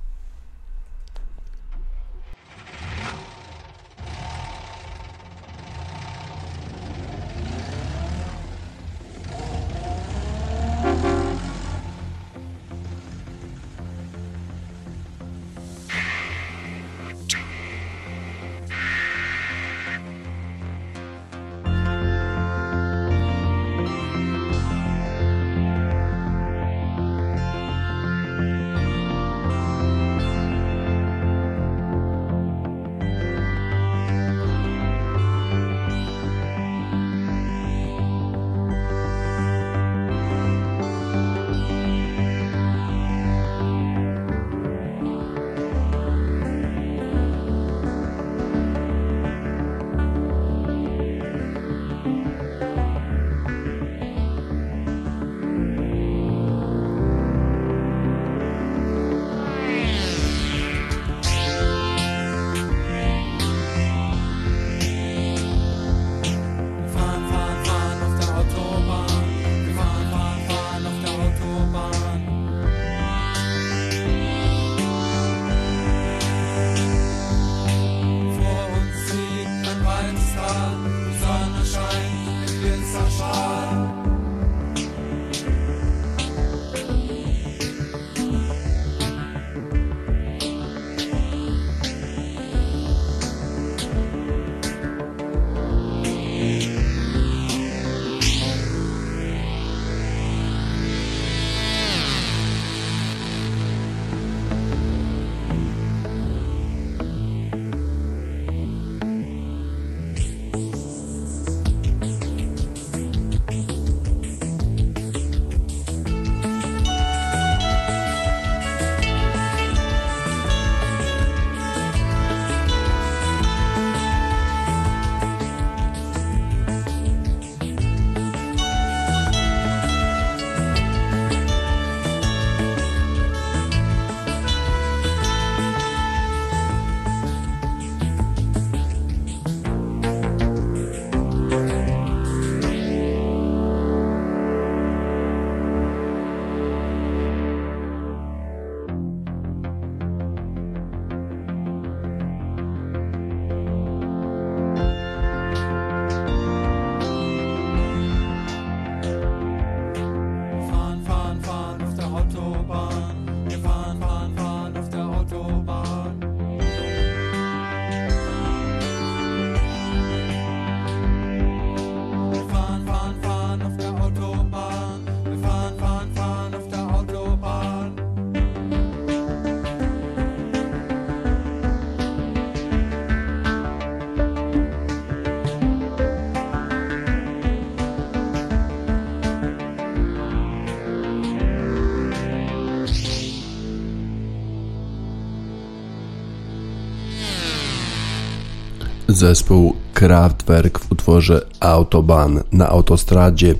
Zespół 199.14 199.76
Kraftwerk 199.94 200.78
w 200.78 200.92
utworze 200.92 201.46
Autobahn 201.60 202.38
na 202.52 202.68
autostradzie 202.68 203.54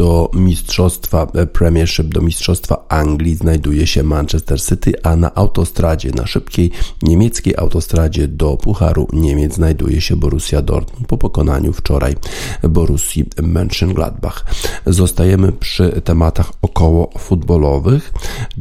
do 0.00 0.30
mistrzostwa 0.34 1.26
Premiership, 1.52 2.06
do 2.08 2.20
mistrzostwa 2.20 2.84
Anglii 2.88 3.34
znajduje 3.34 3.86
się 3.86 4.02
Manchester 4.02 4.62
City, 4.62 4.92
a 5.02 5.16
na 5.16 5.34
autostradzie, 5.34 6.10
na 6.10 6.26
szybkiej 6.26 6.70
niemieckiej 7.02 7.54
autostradzie 7.56 8.28
do 8.28 8.56
Pucharu 8.56 9.08
Niemiec 9.12 9.54
znajduje 9.54 10.00
się 10.00 10.16
Borussia 10.16 10.62
Dortmund 10.62 11.06
po 11.06 11.18
pokonaniu 11.18 11.72
wczoraj 11.72 12.16
Borussii 12.62 13.24
Mönchengladbach. 13.24 14.44
Zostajemy 14.86 15.52
przy 15.52 16.02
tematach 16.04 16.52
około 16.62 17.10
futbolowych. 17.18 18.12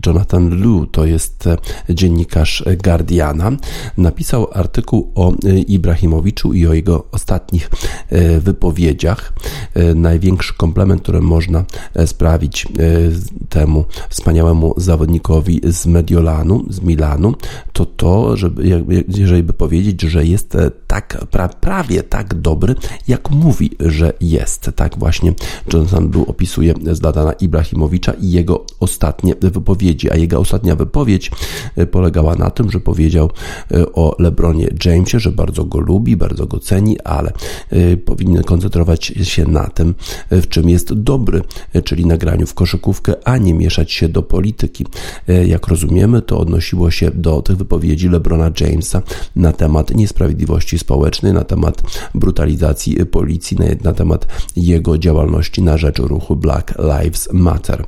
Jonathan 0.06 0.62
Liu 0.62 0.86
to 0.86 1.06
jest 1.06 1.50
dziennikarz 1.90 2.64
Guardiana. 2.84 3.52
Napisał 3.98 4.48
artykuł 4.54 5.12
o 5.16 5.34
Ibrahimowiczu 5.68 6.54
i 6.54 6.68
o 6.68 6.74
jego 6.74 7.06
ostatnich 7.12 7.70
e, 8.10 8.40
wypowiedziach. 8.40 9.34
E, 9.74 9.96
największy 9.96 10.54
komplement, 10.54 11.02
który 11.02 11.29
można 11.30 11.64
e, 11.94 12.08
sprawić 12.08 12.68
temu 13.50 13.86
wspaniałemu 14.10 14.74
zawodnikowi 14.78 15.62
z 15.64 15.86
Mediolanu, 15.86 16.66
z 16.70 16.82
Milanu, 16.82 17.34
to 17.74 17.86
to, 17.86 18.38
żeby, 18.38 18.84
jeżeli 19.08 19.44
by 19.44 19.54
powiedzieć, 19.54 20.02
że 20.02 20.26
jest 20.26 20.58
tak, 20.88 21.26
prawie 21.62 22.04
tak 22.04 22.34
dobry, 22.34 22.76
jak 23.08 23.30
mówi, 23.30 23.72
że 23.80 24.14
jest. 24.22 24.72
Tak 24.76 24.98
właśnie 24.98 25.34
Jonathan 25.74 26.10
Blue 26.10 26.28
opisuje 26.28 26.74
Zlatana 26.92 27.34
Ibrahimowicza 27.34 28.14
i 28.14 28.32
jego 28.32 28.66
ostatnie 28.80 29.36
wypowiedzi, 29.42 30.12
a 30.12 30.16
jego 30.16 30.40
ostatnia 30.40 30.76
wypowiedź 30.76 31.32
polegała 31.92 32.36
na 32.36 32.50
tym, 32.50 32.72
że 32.72 32.80
powiedział 32.80 33.30
o 33.94 34.16
LeBronie 34.20 34.68
Jamesie, 34.86 35.20
że 35.20 35.32
bardzo 35.32 35.66
go 35.66 35.80
lubi, 35.80 36.18
bardzo 36.18 36.46
go 36.46 36.60
ceni, 36.60 37.00
ale 37.00 37.32
powinien 38.06 38.44
koncentrować 38.44 39.06
się 39.06 39.46
na 39.46 39.68
tym, 39.68 39.96
w 40.32 40.48
czym 40.48 40.70
jest 40.70 40.94
dobry, 40.94 41.19
czyli 41.84 42.06
nagraniu 42.06 42.48
w 42.48 42.54
koszykówkę, 42.54 43.14
a 43.24 43.38
nie 43.38 43.54
mieszać 43.54 43.92
się 43.92 44.10
do 44.10 44.24
polityki. 44.24 44.86
Jak 45.46 45.68
rozumiemy, 45.68 46.22
to 46.22 46.40
odnosiło 46.40 46.92
się 46.92 47.12
do 47.12 47.42
tych 47.42 47.58
wypowiedzi 47.58 48.10
LeBrona 48.10 48.52
Jamesa 48.60 49.02
na 49.36 49.52
temat 49.52 49.96
niesprawiedliwości 49.96 50.80
społecznej, 50.80 51.34
na 51.34 51.44
temat 51.44 51.82
brutalizacji 52.16 53.06
policji, 53.06 53.58
na 53.84 53.94
temat 53.94 54.28
jego 54.56 54.98
działalności 54.98 55.62
na 55.62 55.78
rzecz 55.78 56.00
ruchu 56.00 56.36
Black 56.36 56.74
Lives 56.80 57.30
Matter. 57.34 57.86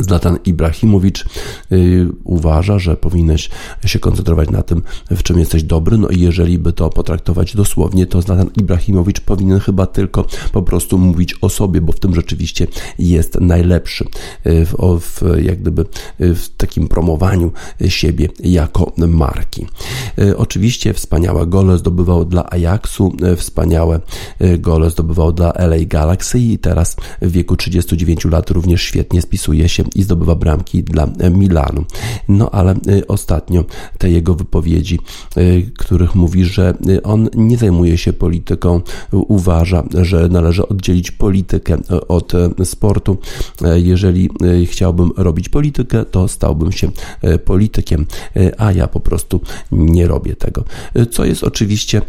Zlatan 0.00 0.38
Ibrahimowicz 0.44 1.24
y, 1.72 2.08
uważa, 2.24 2.78
że 2.78 2.96
powinieneś 2.96 3.50
się 3.84 3.98
koncentrować 3.98 4.50
na 4.50 4.62
tym, 4.62 4.82
w 5.10 5.22
czym 5.22 5.38
jesteś 5.38 5.62
dobry, 5.62 5.98
no 5.98 6.08
i 6.08 6.20
jeżeli 6.20 6.58
by 6.58 6.72
to 6.72 6.90
potraktować 6.90 7.56
dosłownie, 7.56 8.06
to 8.06 8.22
Zlatan 8.22 8.50
Ibrahimowicz 8.56 9.20
powinien 9.20 9.60
chyba 9.60 9.86
tylko 9.86 10.26
po 10.52 10.62
prostu 10.62 10.98
mówić 10.98 11.34
o 11.40 11.48
sobie, 11.48 11.80
bo 11.80 11.92
w 11.92 12.00
tym 12.00 12.14
rzeczywiście 12.14 12.66
jest 12.98 13.40
najlepszy 13.40 14.04
y, 14.46 14.66
w, 14.66 15.00
w 15.00 15.42
jak 15.42 15.60
gdyby 15.60 15.84
y, 16.20 16.34
w 16.34 16.48
takim 16.56 16.88
promowaniu 16.88 17.52
siebie 17.88 18.28
jako 18.40 18.92
marki. 18.96 19.66
Oczywiście 20.36 20.94
wspaniałe 20.94 21.46
gole 21.46 21.78
zdobywał 21.78 22.24
dla 22.24 22.50
Ajaxu, 22.50 23.12
wspaniałe 23.36 24.00
gole 24.58 24.90
zdobywał 24.90 25.32
dla 25.32 25.52
LA 25.52 25.76
Galaxy 25.86 26.38
i 26.38 26.58
teraz 26.58 26.96
w 27.22 27.30
wieku 27.30 27.56
39 27.56 28.24
lat 28.24 28.50
również 28.50 28.82
świetnie 28.82 29.22
spisuje 29.22 29.68
się 29.68 29.75
się 29.76 29.84
i 29.94 30.02
zdobywa 30.02 30.34
bramki 30.34 30.82
dla 30.82 31.08
Milanu. 31.30 31.84
No 32.28 32.50
ale 32.50 32.74
y, 32.88 33.06
ostatnio 33.06 33.64
te 33.98 34.10
jego 34.10 34.34
wypowiedzi, 34.34 34.98
y, 35.36 35.70
których 35.78 36.14
mówi, 36.14 36.44
że 36.44 36.74
y, 36.88 37.02
on 37.02 37.28
nie 37.34 37.56
zajmuje 37.56 37.98
się 37.98 38.12
polityką, 38.12 38.80
uważa, 39.12 39.84
że 40.02 40.28
należy 40.28 40.68
oddzielić 40.68 41.10
politykę 41.10 41.78
od 42.08 42.32
sportu. 42.64 43.18
Jeżeli 43.74 44.30
chciałbym 44.66 45.10
robić 45.16 45.48
politykę, 45.48 46.04
to 46.04 46.28
stałbym 46.28 46.72
się 46.72 46.90
politykiem, 47.44 48.06
a 48.58 48.72
ja 48.72 48.86
po 48.86 49.00
prostu 49.00 49.40
nie 49.72 50.06
robię 50.06 50.36
tego. 50.36 50.64
Co 51.10 51.24
jest 51.24 51.44
oczywiście 51.44 52.02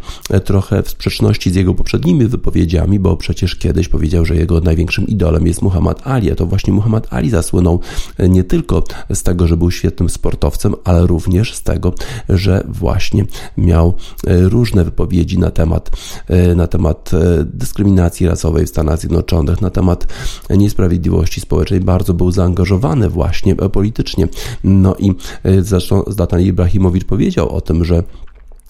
trochę 0.45 0.83
w 0.83 0.89
sprzeczności 0.89 1.51
z 1.51 1.55
jego 1.55 1.73
poprzednimi 1.73 2.27
wypowiedziami, 2.27 2.99
bo 2.99 3.17
przecież 3.17 3.55
kiedyś 3.55 3.87
powiedział, 3.87 4.25
że 4.25 4.35
jego 4.35 4.61
największym 4.61 5.07
idolem 5.07 5.47
jest 5.47 5.61
Muhammad 5.61 6.07
Ali, 6.07 6.31
a 6.31 6.35
to 6.35 6.45
właśnie 6.45 6.73
Muhammad 6.73 7.07
Ali 7.09 7.29
zasłynął 7.29 7.56
słynął 7.57 7.79
nie 8.19 8.43
tylko 8.43 8.83
z 9.13 9.23
tego, 9.23 9.47
że 9.47 9.57
był 9.57 9.71
świetnym 9.71 10.09
sportowcem, 10.09 10.75
ale 10.83 11.07
również 11.07 11.53
z 11.53 11.63
tego, 11.63 11.93
że 12.29 12.63
właśnie 12.67 13.25
miał 13.57 13.93
e, 14.27 14.49
różne 14.49 14.83
wypowiedzi 14.83 15.39
na 15.39 15.51
temat, 15.51 15.89
e, 16.27 16.55
na 16.55 16.67
temat 16.67 17.11
e, 17.13 17.43
dyskryminacji 17.43 18.27
rasowej 18.27 18.65
w 18.65 18.69
Stanach 18.69 18.99
Zjednoczonych, 18.99 19.61
na 19.61 19.69
temat 19.69 20.07
niesprawiedliwości 20.49 21.41
społecznej. 21.41 21.79
Bardzo 21.79 22.13
był 22.13 22.31
zaangażowany 22.31 23.09
właśnie 23.09 23.55
politycznie. 23.55 24.27
No 24.63 24.95
i 24.99 25.15
zresztą 25.61 26.03
Zlatan 26.07 26.41
Ibrahimowicz 26.41 27.05
powiedział 27.05 27.49
o 27.49 27.61
tym, 27.61 27.85
że 27.85 28.03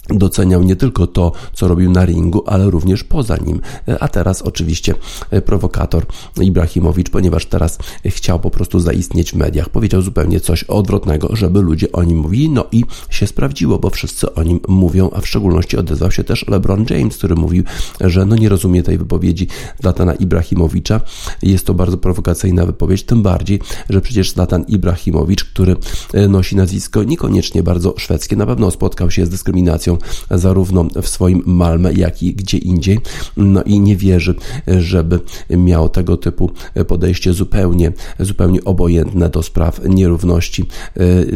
doceniał 0.10 0.64
nie 0.64 0.76
tylko 0.76 1.08
to, 1.08 1.32
co 1.54 1.68
robił 1.68 1.92
na 1.92 2.06
ringu, 2.06 2.44
ale 2.46 2.70
również 2.70 3.04
poza 3.04 3.38
nim. 3.38 3.62
A 4.00 4.08
teraz 4.08 4.42
oczywiście 4.42 4.94
e, 5.32 5.42
prowokator 5.42 6.06
Ibrahimowicz, 6.42 7.10
ponieważ 7.10 7.46
teraz 7.46 7.78
chciał 8.06 8.40
po 8.40 8.50
prostu 8.50 8.80
zaistnieć 8.80 9.32
w 9.32 9.36
mediach, 9.36 9.70
powiedział 9.70 10.02
zupełnie 10.02 10.40
coś 10.40 10.64
odwrotnego, 10.64 11.36
żeby 11.36 11.62
ludzie 11.62 11.92
o 11.92 12.04
nim 12.04 12.18
mówili, 12.18 12.50
no 12.50 12.66
i 12.72 12.84
się 13.10 13.28
sprawdziło, 13.28 13.80
bo 13.80 13.90
wszyscy 13.90 14.34
o 14.34 14.44
nim 14.44 14.60
mówią, 14.68 15.10
a 15.14 15.22
w 15.22 15.28
szczególności 15.28 15.78
odezwał 15.78 16.12
się 16.12 16.24
też 16.24 16.48
LeBron 16.48 16.86
James, 16.90 17.18
który 17.18 17.36
mówił, 17.36 17.64
że 18.02 18.26
no 18.26 18.36
nie 18.36 18.50
rozumie 18.50 18.84
tej 18.84 18.98
wypowiedzi 18.98 19.48
Zlatana 19.82 20.14
Ibrahimowicza. 20.14 21.02
Jest 21.42 21.66
to 21.66 21.74
bardzo 21.74 21.98
prowokacyjna 21.98 22.66
wypowiedź, 22.66 23.04
tym 23.04 23.24
bardziej, 23.24 23.60
że 23.90 24.02
przecież 24.02 24.32
Zlatan 24.32 24.66
Ibrahimowicz, 24.68 25.44
który 25.44 25.76
e, 26.14 26.28
nosi 26.28 26.56
nazwisko 26.56 27.04
niekoniecznie 27.04 27.64
bardzo 27.64 27.94
szwedzkie, 27.98 28.36
na 28.36 28.46
pewno 28.46 28.72
spotkał 28.72 29.12
się 29.12 29.26
z 29.26 29.30
dyskryminacją 29.30 29.97
zarówno 30.32 30.88
w 31.02 31.08
swoim 31.08 31.44
Malmę, 31.46 31.94
jak 31.94 32.24
i 32.24 32.34
gdzie 32.34 32.58
indziej. 32.58 33.00
No 33.38 33.64
i 33.64 33.80
nie 33.80 33.96
wierzy, 33.96 34.36
żeby 34.80 35.20
miał 35.50 35.90
tego 35.90 36.18
typu 36.18 36.52
podejście 36.88 37.34
zupełnie, 37.34 37.92
zupełnie 38.20 38.64
obojętne 38.64 39.30
do 39.30 39.44
spraw 39.44 39.82
nierówności, 39.90 40.66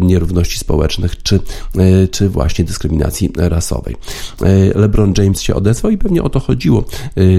nierówności 0.01 0.59
społecznych, 0.59 1.23
czy, 1.23 1.39
czy 2.11 2.29
właśnie 2.29 2.65
dyskryminacji 2.65 3.31
rasowej. 3.35 3.95
LeBron 4.75 5.13
James 5.17 5.41
się 5.41 5.55
odezwał 5.55 5.91
i 5.91 5.97
pewnie 5.97 6.23
o 6.23 6.29
to 6.29 6.39
chodziło 6.39 6.85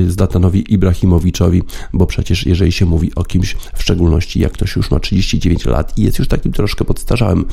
Zlatanowi 0.09 0.75
Ibrahimowiczowi, 0.75 1.63
bo 1.93 2.07
przecież 2.07 2.47
jeżeli 2.47 2.73
się 2.73 2.87
mówi 2.87 3.15
o 3.15 3.25
kimś, 3.25 3.57
w 3.75 3.83
szczególności 3.83 4.41
jak 4.41 4.53
ktoś 4.53 4.77
już 4.77 4.91
ma 4.91 5.01
39 5.01 5.65
lat 5.65 5.99
i 5.99 6.03
jest 6.03 6.19
już 6.19 6.29
takim 6.29 6.53
troszkę 6.53 6.85
podstarzałym 6.85 7.45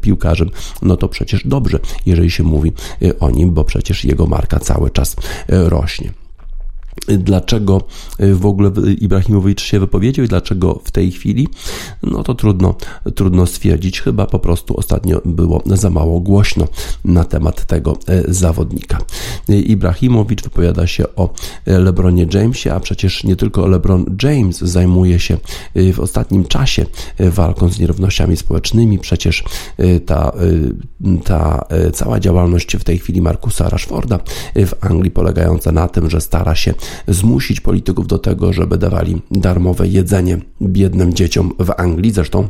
piłkarzem, 0.00 0.50
no 0.82 0.96
to 0.96 1.08
przecież 1.08 1.46
dobrze, 1.46 1.78
jeżeli 2.06 2.30
się 2.30 2.42
mówi 2.42 2.72
o 3.20 3.30
nim, 3.30 3.54
bo 3.54 3.64
przecież 3.64 4.04
jego 4.04 4.26
marka 4.26 4.60
cały 4.60 4.90
czas 4.90 5.16
e, 5.48 5.68
rośnie 5.68 6.12
dlaczego 7.08 7.82
y, 8.20 8.34
w 8.34 8.46
ogóle 8.46 8.70
Ibrahimowicz 9.00 9.62
się 9.62 9.80
wypowiedział 9.80 10.24
i 10.24 10.28
dlaczego 10.28 10.80
w 10.84 10.90
tej 10.90 11.12
chwili, 11.12 11.48
no 12.02 12.22
to 12.22 12.34
trudno, 12.34 12.74
trudno 13.14 13.46
stwierdzić. 13.46 14.00
Chyba 14.00 14.26
po 14.26 14.38
prostu 14.38 14.76
ostatnio 14.76 15.20
było 15.24 15.62
za 15.66 15.90
mało 15.90 16.20
głośno 16.20 16.68
na 17.04 17.24
temat 17.24 17.66
tego 17.66 17.98
y, 18.28 18.34
zawodnika. 18.34 18.98
Y, 19.50 19.60
Ibrahimowicz 19.60 20.42
wypowiada 20.42 20.86
się 20.86 21.04
o 21.16 21.34
LeBronie 21.66 22.26
Jamesie, 22.34 22.74
a 22.74 22.80
przecież 22.80 23.24
nie 23.24 23.36
tylko 23.36 23.66
LeBron 23.66 24.16
James 24.22 24.58
zajmuje 24.58 25.20
się 25.20 25.36
w 25.92 26.00
ostatnim 26.00 26.44
czasie 26.44 26.86
walką 27.18 27.68
z 27.68 27.78
nierównościami 27.78 28.36
społecznymi. 28.36 28.98
Przecież 28.98 29.44
ta, 30.06 30.32
ta 31.24 31.66
cała 31.92 32.20
działalność 32.20 32.76
w 32.76 32.84
tej 32.84 32.98
chwili 32.98 33.22
Markusa 33.22 33.68
Rashforda 33.68 34.18
w 34.54 34.72
Anglii 34.80 35.10
polegająca 35.10 35.72
na 35.72 35.88
tym, 35.88 36.10
że 36.10 36.20
stara 36.20 36.54
się 36.54 36.74
zmusić 37.08 37.60
polityków 37.60 38.06
do 38.06 38.18
tego, 38.18 38.52
żeby 38.52 38.78
dawali 38.78 39.22
darmowe 39.30 39.88
jedzenie 39.88 40.38
biednym 40.62 41.14
dzieciom 41.14 41.52
w 41.58 41.70
Anglii. 41.76 42.12
Zresztą 42.12 42.48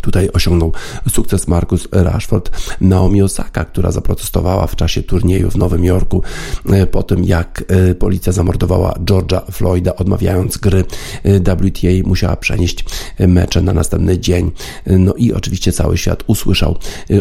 Tutaj 0.00 0.28
osiągnął 0.32 0.72
sukces 1.08 1.48
Marcus 1.48 1.88
Rashford, 1.92 2.50
Naomi 2.80 3.22
Osaka, 3.22 3.64
która 3.64 3.90
zaprotestowała 3.90 4.66
w 4.66 4.76
czasie 4.76 5.02
turnieju 5.02 5.50
w 5.50 5.56
Nowym 5.56 5.84
Jorku 5.84 6.22
e, 6.70 6.86
po 6.86 7.02
tym, 7.02 7.24
jak 7.24 7.64
e, 7.68 7.94
policja 7.94 8.32
zamordowała 8.32 8.94
George'a 9.04 9.52
Floyda, 9.52 9.96
odmawiając 9.96 10.56
gry 10.56 10.84
e, 11.22 11.40
WTA, 11.40 11.88
musiała 12.08 12.36
przenieść 12.36 12.84
mecze 13.18 13.62
na 13.62 13.72
następny 13.72 14.18
dzień. 14.18 14.50
No 14.86 15.14
i 15.14 15.32
oczywiście 15.32 15.72
cały 15.72 15.98
świat 15.98 16.24
usłyszał 16.26 16.76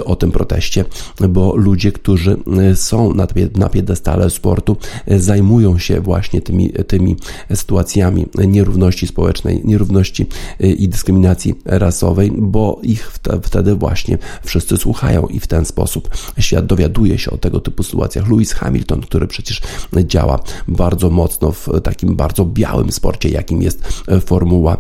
o 0.06 0.16
tym 0.16 0.32
proteście, 0.32 0.86
bo 1.30 1.56
ludzie, 1.56 1.92
którzy 1.92 2.38
są 2.76 3.14
na 3.56 3.70
piedestale 3.70 4.30
sportu, 4.30 4.78
zajmują 5.08 5.80
się 5.80 6.02
właśnie 6.02 6.42
tymi, 6.42 6.70
tymi 6.88 7.16
sytuacjami 7.54 8.26
nierówności 8.48 9.08
społecznej, 9.08 9.62
nierówności 9.64 10.28
i 10.60 10.90
dyskryminacji 10.90 11.56
rasowej, 11.66 12.32
bo 12.38 12.61
bo 12.62 12.80
ich 12.84 13.12
wtedy 13.44 13.76
właśnie 13.76 14.18
wszyscy 14.44 14.78
słuchają 14.78 15.28
i 15.28 15.40
w 15.40 15.48
ten 15.48 15.66
sposób 15.66 16.10
świat 16.40 16.66
dowiaduje 16.66 17.18
się 17.18 17.32
o 17.32 17.38
tego 17.38 17.60
typu 17.60 17.84
sytuacjach. 17.84 18.30
Lewis 18.30 18.54
Hamilton, 18.54 19.02
który 19.02 19.28
przecież 19.28 19.62
działa 20.06 20.40
bardzo 20.68 21.10
mocno 21.10 21.52
w 21.52 21.68
takim 21.84 22.16
bardzo 22.16 22.46
białym 22.46 22.92
sporcie, 22.92 23.30
jakim 23.30 23.62
jest 23.62 24.04
Formuła 24.26 24.78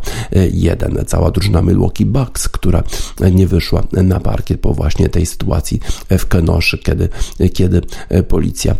1. 0.52 1.06
Cała 1.08 1.32
drużyna 1.32 1.62
Milwaukee 1.62 2.06
Bucks, 2.06 2.50
która 2.50 2.84
nie 3.32 3.48
wyszła 3.48 3.84
na 3.92 4.20
parkiet 4.20 4.62
po 4.62 4.74
właśnie 4.74 5.10
tej 5.10 5.26
sytuacji 5.26 5.80
w 6.10 6.26
Kenoszy, 6.26 6.78
kiedy, 6.78 7.10
kiedy 7.54 7.82
policja 8.28 8.76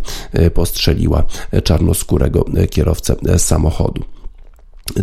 postrzeliła 0.54 1.24
czarnoskórego 1.64 2.44
kierowcę 2.70 3.16
samochodu. 3.38 4.04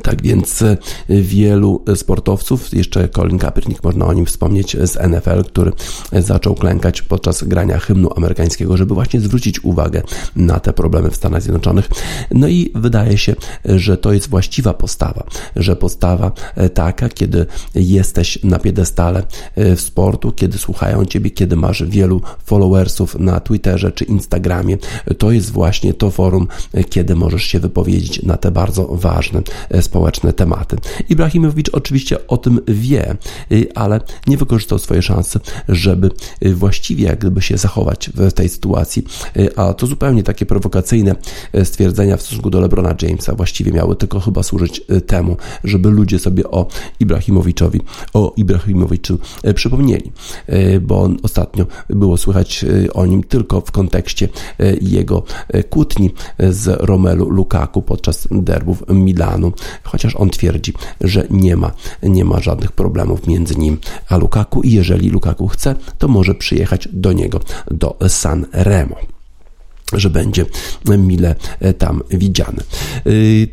Tak 0.04 0.22
więc 0.22 0.62
e, 0.62 0.78
wielu 1.10 1.84
sportowców, 1.96 2.74
jeszcze 2.74 3.10
Colin 3.10 3.38
Kaepernick, 3.38 3.84
można 3.84 4.06
o 4.06 4.14
nim 4.14 4.26
wspomnieć 4.26 4.78
z 4.84 5.10
NFL, 5.10 5.44
który 5.44 5.72
zaczął 6.14 6.56
klękać 6.56 7.02
podczas 7.02 7.44
grania 7.44 7.80
hymnu 7.80 8.10
amerykańskiego, 8.16 8.78
żeby 8.78 8.94
właśnie 8.94 9.20
zwrócić 9.20 9.64
uwagę 9.64 10.02
na 10.36 10.60
te 10.60 10.74
problemy 10.74 11.10
w 11.10 11.16
Stanach 11.16 11.42
Zjednoczonych. 11.42 11.90
No 12.32 12.48
i 12.48 12.72
wydaje 12.76 13.18
się, 13.18 13.36
że 13.66 13.98
to 13.98 14.14
jest 14.14 14.30
właściwa 14.30 14.74
postawa, 14.74 15.24
że 15.56 15.76
postawa 15.76 16.32
e, 16.56 16.70
taka, 16.70 17.10
kiedy 17.10 17.46
jesteś 17.76 18.44
na 18.44 18.60
piedestale 18.60 19.24
e, 19.56 19.76
w 19.76 19.82
sportu, 19.82 20.32
kiedy 20.32 20.58
słuchają 20.58 21.06
ciebie, 21.06 21.30
kiedy 21.32 21.56
masz 21.56 21.84
wielu 21.84 22.22
followersów 22.46 23.20
na 23.20 23.40
Twitterze 23.40 23.92
czy 23.92 24.04
Instagramie, 24.04 24.78
to 25.18 25.32
jest 25.32 25.52
właśnie 25.52 25.94
to 25.94 26.12
forum, 26.12 26.48
kiedy 26.90 27.16
możesz 27.16 27.44
się 27.44 27.60
wypowiedzieć 27.60 28.24
na 28.24 28.38
te 28.38 28.52
bardzo 28.52 28.88
ważne 28.88 29.42
społeczne 29.82 30.34
tematy. 30.34 30.78
Ibrahimowicz 31.10 31.70
oczywiście 31.74 32.28
o 32.28 32.38
tym 32.38 32.60
wie, 32.68 33.18
ale 33.76 34.02
nie 34.28 34.38
wykorzystał 34.38 34.80
swojej 34.80 35.04
szansy, 35.04 35.40
żeby 35.70 36.10
właściwie 36.42 37.06
jak 37.06 37.20
gdyby 37.20 37.42
się 37.42 37.58
zachować 37.58 38.10
w 38.14 38.34
tej 38.34 38.50
sytuacji, 38.50 39.04
a 39.56 39.74
to 39.74 39.88
zupełnie 39.88 40.24
takie 40.24 40.46
prowokacyjne 40.46 41.16
stwierdzenia 41.64 42.18
w 42.18 42.22
stosunku 42.22 42.50
do 42.50 42.62
LeBrona 42.62 42.96
Jamesa 43.02 43.36
właściwie 43.36 43.72
miały 43.72 43.96
tylko 43.96 44.20
chyba 44.20 44.44
służyć 44.44 44.82
temu, 45.08 45.38
żeby 45.64 45.90
ludzie 45.90 46.20
sobie 46.20 46.44
o 46.52 46.68
Ibrahimowiczowi, 47.00 47.82
o 48.14 48.34
Ibrahimowiczu 48.38 49.20
przypomnieli, 49.56 50.12
bo 50.82 51.10
ostatnio 51.24 51.66
było 51.90 52.18
słychać 52.18 52.66
o 52.94 53.06
nim 53.06 53.24
tylko 53.24 53.62
w 53.62 53.72
kontekście 53.72 54.30
jego 54.82 55.24
kłótni 55.70 56.12
z 56.50 56.68
Romelu 56.68 57.30
Lukaku 57.30 57.82
podczas 57.82 58.28
derbów 58.32 58.84
Milanu, 58.90 59.54
chociaż 59.84 60.16
on 60.16 60.30
twierdzi, 60.30 60.74
że 61.02 61.28
nie 61.30 61.56
ma, 61.56 61.72
nie 62.04 62.26
ma 62.26 62.40
żadnych 62.40 62.72
problemów 62.72 63.28
między 63.28 63.56
nim 63.56 63.78
a 64.10 64.18
Lukaku 64.18 64.62
i 64.62 64.72
jeżeli 64.72 65.10
Lukaku 65.10 65.48
chce, 65.48 65.76
to 65.98 66.08
może 66.08 66.36
przyjechać 66.36 66.90
do 66.94 67.14
niego 67.14 67.40
do 67.72 67.98
San 68.08 68.46
Remo 68.54 69.19
że 69.94 70.10
będzie 70.10 70.46
mile 70.98 71.36
tam 71.78 72.02
widziany. 72.10 72.64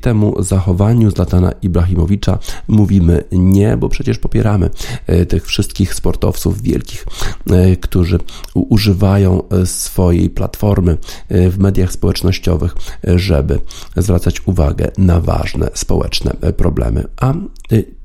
Temu 0.01 0.43
zachowaniu 0.43 1.11
Zlatana 1.11 1.53
Ibrahimowicza 1.63 2.39
mówimy 2.69 3.25
nie, 3.33 3.77
bo 3.77 3.89
przecież 3.89 4.19
popieramy 4.19 4.71
y, 5.11 5.27
tych 5.27 5.47
wszystkich 5.47 5.95
sportowców 5.95 6.63
wielkich, 6.63 7.07
y, 7.51 7.77
którzy 7.77 8.19
używają 8.55 9.43
swojej 9.65 10.31
platformy 10.31 10.97
w 11.31 11.59
mediach 11.59 11.93
społecznościowych, 11.93 12.75
żeby 13.05 13.61
zwracać 13.97 14.47
uwagę 14.47 14.91
na 14.99 15.21
ważne 15.21 15.71
społeczne 15.75 16.37
problemy. 16.57 17.05
A 17.17 17.35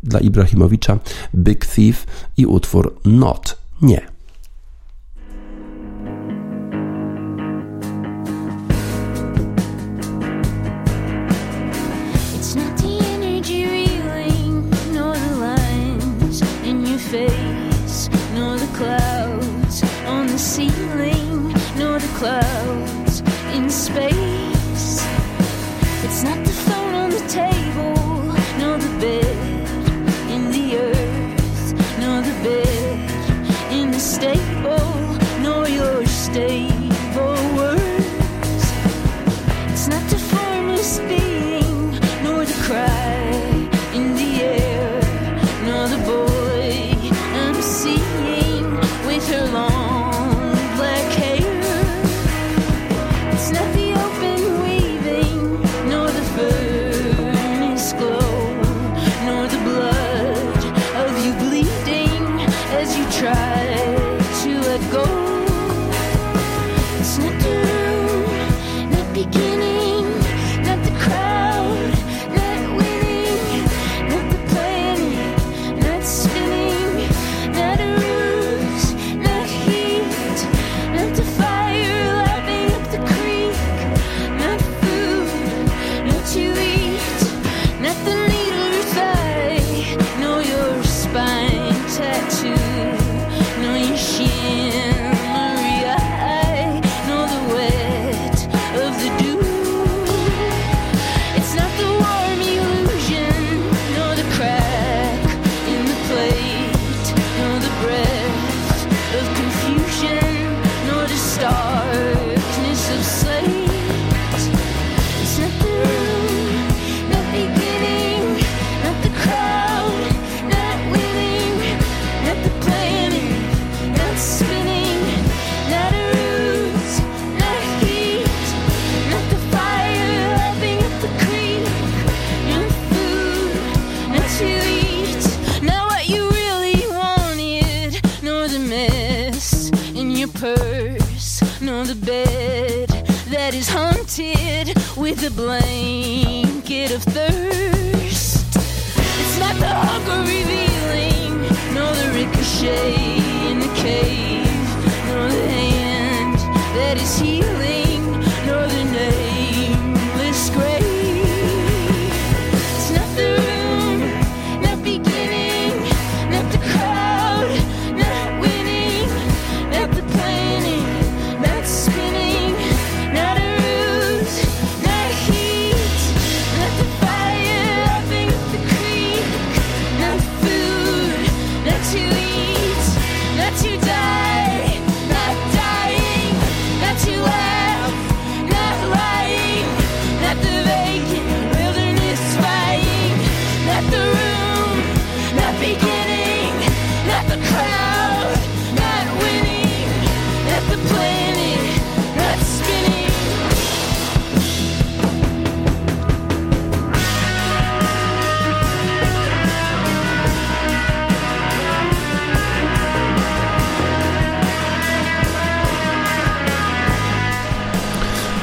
dla 0.03 0.19
Ibrahimowicza 0.19 0.99
Big 1.35 1.65
Thief 1.65 2.05
i 2.37 2.45
utwór 2.45 2.95
Not 3.05 3.57
nie. 3.81 4.10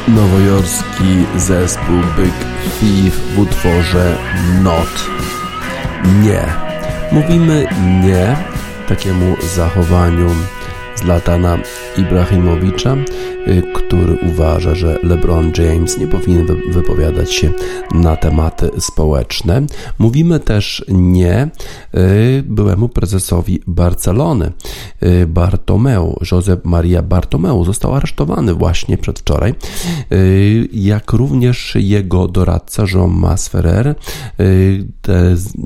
Nowojorski 0.09 1.27
zespół 1.37 1.97
Big 2.17 2.35
Thief 2.81 3.21
w 3.35 3.39
utworze 3.39 4.17
Not. 4.63 5.11
Nie. 6.23 6.45
Mówimy 7.13 7.67
nie 8.03 8.37
takiemu 8.89 9.37
zachowaniu 9.55 10.31
Zlatana 10.95 11.59
Ibrahimowicza 11.97 12.97
który 13.75 14.19
uważa, 14.33 14.75
że 14.75 14.99
LeBron 15.03 15.53
James 15.59 15.99
nie 15.99 16.07
powinien 16.07 16.47
wypowiadać 16.71 17.33
się 17.33 17.51
na 17.95 18.17
tematy 18.17 18.71
społeczne. 18.79 19.63
Mówimy 19.99 20.41
też 20.41 20.85
nie 20.89 21.49
byłemu 22.45 22.89
prezesowi 22.89 23.63
Barcelony, 23.67 24.53
Bartomeu. 25.27 26.19
Josep 26.33 26.65
Maria 26.65 27.03
Bartomeu 27.03 27.65
został 27.65 27.95
aresztowany 27.95 28.55
właśnie 28.55 28.99
przedwczoraj, 28.99 29.55
jak 30.73 31.13
również 31.13 31.75
jego 31.75 32.29
doradca 32.29 32.85
Jean 32.95 33.11
Masferrer, 33.11 33.95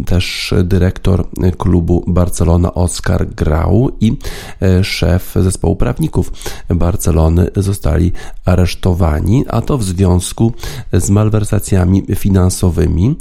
też 0.07 0.55
dyrektor 0.65 1.25
klubu 1.59 2.05
Barcelona 2.07 2.75
Oscar 2.75 3.27
Grau 3.27 3.91
i 4.01 4.19
szef 4.83 5.35
zespołu 5.37 5.77
prawników 5.77 6.33
Barcelony 6.69 7.51
zostali 7.62 8.12
aresztowani, 8.44 9.44
a 9.48 9.61
to 9.61 9.79
w 9.79 9.85
związku 9.85 10.53
z 10.92 11.11
malwersacjami 11.11 12.03
finansowymi 12.14 13.16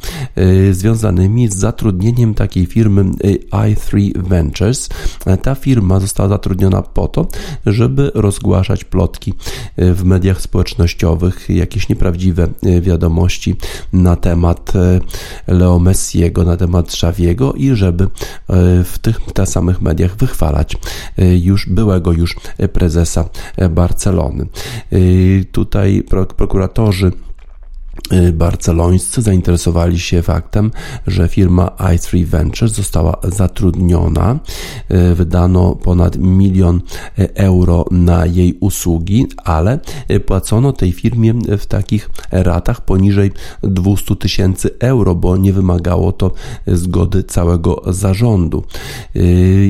związanymi 0.72 1.48
z 1.48 1.56
zatrudnieniem 1.56 2.34
takiej 2.34 2.66
firmy 2.66 3.04
i3 3.52 4.12
Ventures. 4.16 4.90
Ta 5.42 5.56
firma 5.56 6.00
została 6.00 6.30
zatrudniona 6.30 6.82
po 6.82 7.08
to, 7.08 7.28
żeby 7.66 8.12
rozgłaszać 8.14 8.84
plotki 8.84 9.34
w 9.78 10.04
mediach 10.04 10.42
społecznościowych, 10.42 11.50
jakieś 11.50 11.90
nieprawdziwe 11.90 12.48
wiadomości 12.82 13.56
na 13.94 14.16
temat 14.16 14.74
Leo 15.48 15.80
Messiego, 15.80 16.44
na 16.44 16.58
temat 16.58 16.86
Xaviego 16.88 17.54
i 17.54 17.76
żeby 17.76 18.08
w 18.84 18.96
tych, 19.02 19.20
tych 19.34 19.50
samych 19.50 19.82
mediach 19.82 20.16
wychwalać 20.16 20.78
już 21.42 21.70
byłego 21.70 22.12
już 22.12 22.36
prezesa 22.74 23.30
Barcelony. 23.70 24.31
Tutaj 25.52 26.04
prokuratorzy 26.38 27.08
Y, 27.08 27.31
barcelońscy 28.34 29.22
zainteresowali 29.22 30.00
się 30.00 30.22
faktem, 30.22 30.72
że 31.08 31.28
firma 31.28 31.66
i3 31.66 32.26
Ventures 32.26 32.74
została 32.74 33.18
zatrudniona. 33.24 34.40
Y, 34.92 35.16
wydano 35.16 35.76
ponad 35.76 36.18
milion 36.18 36.82
euro 37.36 37.86
na 37.92 38.26
jej 38.26 38.58
usługi, 38.60 39.28
ale 39.44 39.80
płacono 40.26 40.74
tej 40.74 40.92
firmie 40.92 41.34
w 41.60 41.66
takich 41.66 42.10
ratach 42.32 42.82
poniżej 42.82 43.32
200 43.64 44.16
tysięcy 44.16 44.70
euro, 44.80 45.16
bo 45.16 45.38
nie 45.38 45.54
wymagało 45.54 46.12
to 46.12 46.32
zgody 46.68 47.24
całego 47.24 47.82
zarządu. 47.88 48.64
Y, 49.16 49.20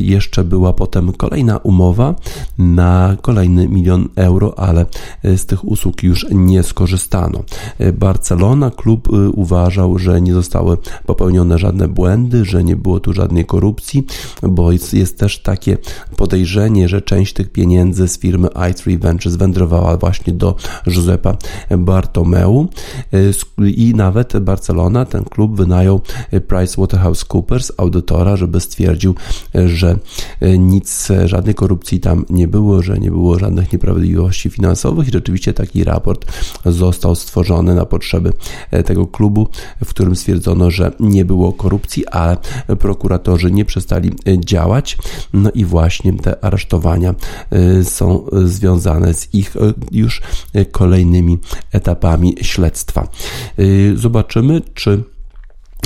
jeszcze 0.04 0.44
była 0.44 0.74
potem 0.74 1.14
kolejna 1.14 1.58
umowa 1.58 2.16
na 2.58 3.18
kolejny 3.22 3.68
milion 3.68 4.10
euro, 4.16 4.60
ale 4.60 4.86
z 5.24 5.46
tych 5.46 5.66
usług 5.66 6.04
już 6.04 6.26
nie 6.32 6.64
skorzystano. 6.64 7.44
Barcelona 7.94 8.31
klub 8.76 9.14
y, 9.14 9.30
uważał, 9.30 9.98
że 9.98 10.22
nie 10.22 10.34
zostały 10.34 10.78
popełnione 11.06 11.58
żadne 11.58 11.88
błędy, 11.88 12.46
że 12.46 12.64
nie 12.64 12.76
było 12.76 13.00
tu 13.00 13.14
żadnej 13.14 13.46
korupcji, 13.46 14.06
bo 14.44 14.72
jest, 14.72 14.94
jest 14.94 15.20
też 15.20 15.40
takie 15.40 15.78
podejrzenie, 16.18 16.90
że 16.90 17.02
część 17.02 17.34
tych 17.34 17.52
pieniędzy 17.52 18.08
z 18.08 18.20
firmy 18.20 18.48
i3 18.48 19.00
Ventures 19.00 19.36
wędrowała 19.38 19.98
właśnie 19.98 20.34
do 20.34 20.56
Josepa 20.88 21.38
Bartomeu. 21.78 22.68
Y, 23.14 23.72
i 23.72 23.94
nawet 23.96 24.40
Barcelona, 24.40 25.06
ten 25.06 25.24
klub 25.24 25.58
wynajął 25.58 26.02
PricewaterhouseCoopers, 26.48 27.72
audytora, 27.78 28.36
żeby 28.36 28.60
stwierdził, 28.60 29.16
że 29.66 29.98
nic, 30.60 31.08
żadnej 31.26 31.56
korupcji 31.56 32.00
tam 32.00 32.26
nie 32.30 32.48
było, 32.48 32.82
że 32.82 33.00
nie 33.00 33.12
było 33.12 33.40
żadnych 33.40 33.74
nieprawidłowości 33.74 34.50
finansowych 34.50 35.08
i 35.08 35.12
rzeczywiście 35.12 35.54
taki 35.54 35.84
raport 35.84 36.26
został 36.66 37.16
stworzony 37.16 37.76
na 37.76 37.86
potrzeby 37.86 38.21
e, 38.72 38.84
tego 38.84 39.08
klubu, 39.08 39.48
w 39.86 39.90
którym 39.90 40.16
stwierdzono, 40.16 40.72
że 40.72 40.92
nie 41.00 41.26
było 41.26 41.54
korupcji, 41.54 42.08
ale 42.08 42.38
prokuratorzy 42.80 43.52
nie 43.52 43.66
przestali 43.66 44.10
e, 44.10 44.40
działać. 44.40 44.98
No 45.34 45.52
i 45.54 45.66
właśnie 45.66 46.14
te 46.14 46.46
aresztowania 46.46 47.16
e, 47.50 47.84
są 47.84 48.26
związane 48.44 49.14
z 49.14 49.34
ich 49.34 49.54
już 49.92 50.22
kolejnymi 50.72 51.40
etapami 51.72 52.36
śledztwa. 52.42 53.08
Zobaczymy, 53.96 54.62
czy 54.74 55.04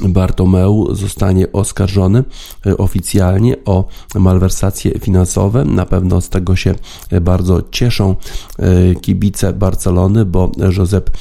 Bartomeu 0.04 0.96
zostanie 0.96 1.52
oskarżony 1.52 2.24
e, 2.66 2.78
oficjalnie 2.78 3.56
o 3.66 3.88
malwersacje 4.16 5.00
finansowe. 5.00 5.66
Na 5.66 5.86
pewno 5.86 6.22
z 6.22 6.30
tego 6.30 6.56
się 6.56 6.76
e, 7.10 7.22
bardzo 7.22 7.62
cieszą 7.72 8.16
e, 8.60 8.96
kibice 8.96 9.54
Barcelony, 9.54 10.26
bo 10.26 10.52
Josep 10.78 11.18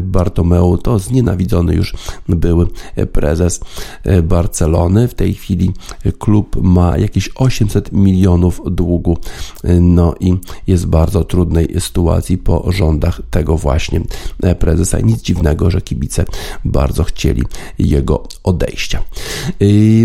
Bartomeu 0.00 0.78
to 0.78 0.98
znienawidzony 0.98 1.74
już 1.74 1.94
były 2.28 2.66
prezes 3.12 3.60
Barcelony. 4.22 5.08
W 5.08 5.14
tej 5.14 5.34
chwili 5.34 5.72
klub 6.18 6.56
ma 6.62 6.98
jakieś 6.98 7.30
800 7.34 7.92
milionów 7.92 8.60
długu, 8.66 9.18
no 9.80 10.14
i 10.20 10.34
jest 10.66 10.86
w 10.86 10.88
bardzo 10.88 11.24
trudnej 11.24 11.80
sytuacji 11.80 12.38
po 12.38 12.72
rządach 12.72 13.20
tego 13.30 13.56
właśnie 13.56 14.00
prezesa. 14.58 15.00
Nic 15.00 15.22
dziwnego, 15.22 15.70
że 15.70 15.80
kibice 15.80 16.24
bardzo 16.64 17.04
chcieli 17.04 17.42
jego 17.78 18.22
odejścia. 18.44 19.02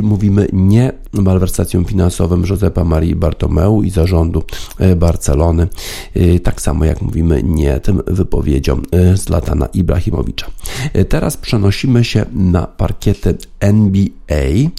Mówimy 0.03 0.47
nie 0.53 0.91
malwersacjom 1.13 1.86
finansowym 1.86 2.45
Josepa 2.50 2.84
Marii 2.84 3.15
Bartomeu 3.15 3.84
i 3.84 3.89
zarządu 3.89 4.43
e, 4.80 4.95
Barcelony, 4.95 5.67
tak 6.43 6.62
samo 6.62 6.86
jak 6.86 7.02
mówimy 7.02 7.41
nie 7.43 7.80
tym 7.80 8.02
wypowiedziom 8.08 8.82
e, 8.91 9.17
Zlatana 9.17 9.65
Ibrahimowicza. 9.65 10.47
E, 10.93 11.06
teraz 11.06 11.38
przenosimy 11.38 12.04
się 12.04 12.26
na 12.34 12.67
parkiety 12.67 13.38
NBA, 13.60 14.69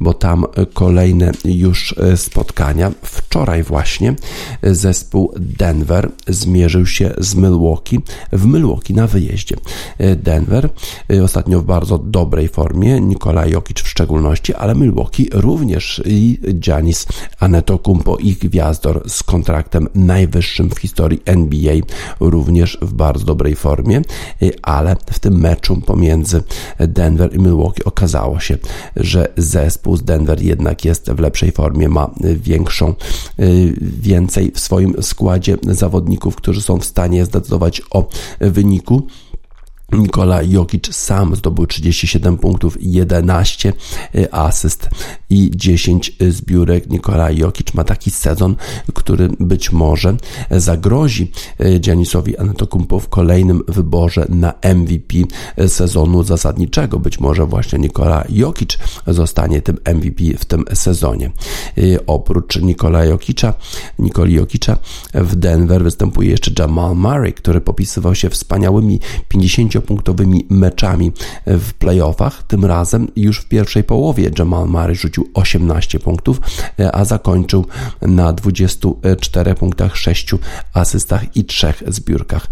bo 0.00 0.14
tam 0.14 0.44
kolejne 0.74 1.32
już 1.44 1.94
spotkania. 2.16 2.92
Wczoraj 3.02 3.62
właśnie 3.62 4.14
zespół 4.62 5.32
Denver 5.36 6.10
zmierzył 6.28 6.86
się 6.86 7.14
z 7.18 7.34
Milwaukee 7.34 7.98
w 8.32 8.46
Milwaukee 8.46 8.94
na 8.94 9.06
wyjeździe. 9.06 9.56
Denver 10.16 10.68
ostatnio 11.24 11.60
w 11.60 11.64
bardzo 11.64 11.98
dobrej 11.98 12.48
formie, 12.48 13.00
Nikola 13.00 13.46
Jokic 13.46 13.80
w 13.80 13.88
szczególności, 13.88 14.54
ale 14.54 14.74
Milwaukee 14.74 15.28
również 15.32 15.79
i 16.04 16.38
Giannis 16.54 17.06
Antetokounmpo, 17.40 18.16
ich 18.16 18.38
gwiazdor 18.38 19.02
z 19.10 19.22
kontraktem 19.22 19.88
najwyższym 19.94 20.70
w 20.70 20.78
historii 20.78 21.22
NBA, 21.24 21.74
również 22.20 22.78
w 22.82 22.92
bardzo 22.92 23.24
dobrej 23.24 23.56
formie, 23.56 24.02
ale 24.62 24.96
w 25.10 25.18
tym 25.18 25.40
meczu 25.40 25.80
pomiędzy 25.80 26.42
Denver 26.78 27.34
i 27.34 27.38
Milwaukee 27.38 27.84
okazało 27.84 28.40
się, 28.40 28.58
że 28.96 29.28
zespół 29.36 29.96
z 29.96 30.02
Denver 30.02 30.42
jednak 30.42 30.84
jest 30.84 31.10
w 31.10 31.18
lepszej 31.18 31.52
formie, 31.52 31.88
ma 31.88 32.10
większą, 32.36 32.94
więcej 33.80 34.52
w 34.54 34.60
swoim 34.60 34.94
składzie 35.02 35.56
zawodników, 35.62 36.36
którzy 36.36 36.62
są 36.62 36.78
w 36.78 36.84
stanie 36.84 37.24
zdecydować 37.24 37.82
o 37.90 38.08
wyniku. 38.40 39.06
Nikola 39.92 40.42
Jokic 40.42 40.94
sam 40.94 41.36
zdobył 41.36 41.66
37 41.66 42.38
punktów, 42.38 42.76
11 42.80 43.72
y, 44.14 44.32
asyst 44.32 44.88
i 45.30 45.50
10 45.54 46.16
zbiórek. 46.28 46.90
Nikola 46.90 47.30
Jokic 47.30 47.74
ma 47.74 47.84
taki 47.84 48.10
sezon, 48.10 48.56
który 48.94 49.28
być 49.40 49.72
może 49.72 50.16
zagrozi 50.50 51.32
y, 51.60 51.78
Giannisowi 51.80 52.38
Antetokounmpo 52.38 53.00
w 53.00 53.08
kolejnym 53.08 53.62
wyborze 53.68 54.26
na 54.28 54.54
MVP 54.74 55.14
sezonu 55.68 56.22
zasadniczego. 56.22 56.98
Być 56.98 57.20
może 57.20 57.46
właśnie 57.46 57.78
Nikola 57.78 58.24
Jokic 58.28 58.78
zostanie 59.06 59.62
tym 59.62 59.78
MVP 59.94 60.24
w 60.38 60.44
tym 60.44 60.64
sezonie. 60.74 61.30
Y, 61.78 61.98
oprócz 62.06 62.60
Nikola 62.60 63.04
Jokicza, 63.04 63.54
Nikoli 63.98 64.34
Jokicza 64.34 64.76
w 65.14 65.36
Denver 65.36 65.82
występuje 65.82 66.30
jeszcze 66.30 66.50
Jamal 66.58 66.96
Murray, 66.96 67.32
który 67.32 67.60
popisywał 67.60 68.14
się 68.14 68.30
wspaniałymi 68.30 69.00
50 69.28 69.79
punktowymi 69.80 70.46
meczami 70.50 71.12
w 71.46 71.72
playoffach. 71.72 72.42
Tym 72.42 72.64
razem 72.64 73.08
już 73.16 73.38
w 73.38 73.48
pierwszej 73.48 73.84
połowie 73.84 74.30
Jamal 74.38 74.68
Murray 74.68 74.94
rzucił 74.94 75.30
18 75.34 75.98
punktów, 75.98 76.40
a 76.92 77.04
zakończył 77.04 77.66
na 78.02 78.32
24 78.32 79.54
punktach, 79.54 79.96
6 79.96 80.30
asystach 80.74 81.36
i 81.36 81.44
3 81.44 81.74
zbiórkach. 81.86 82.46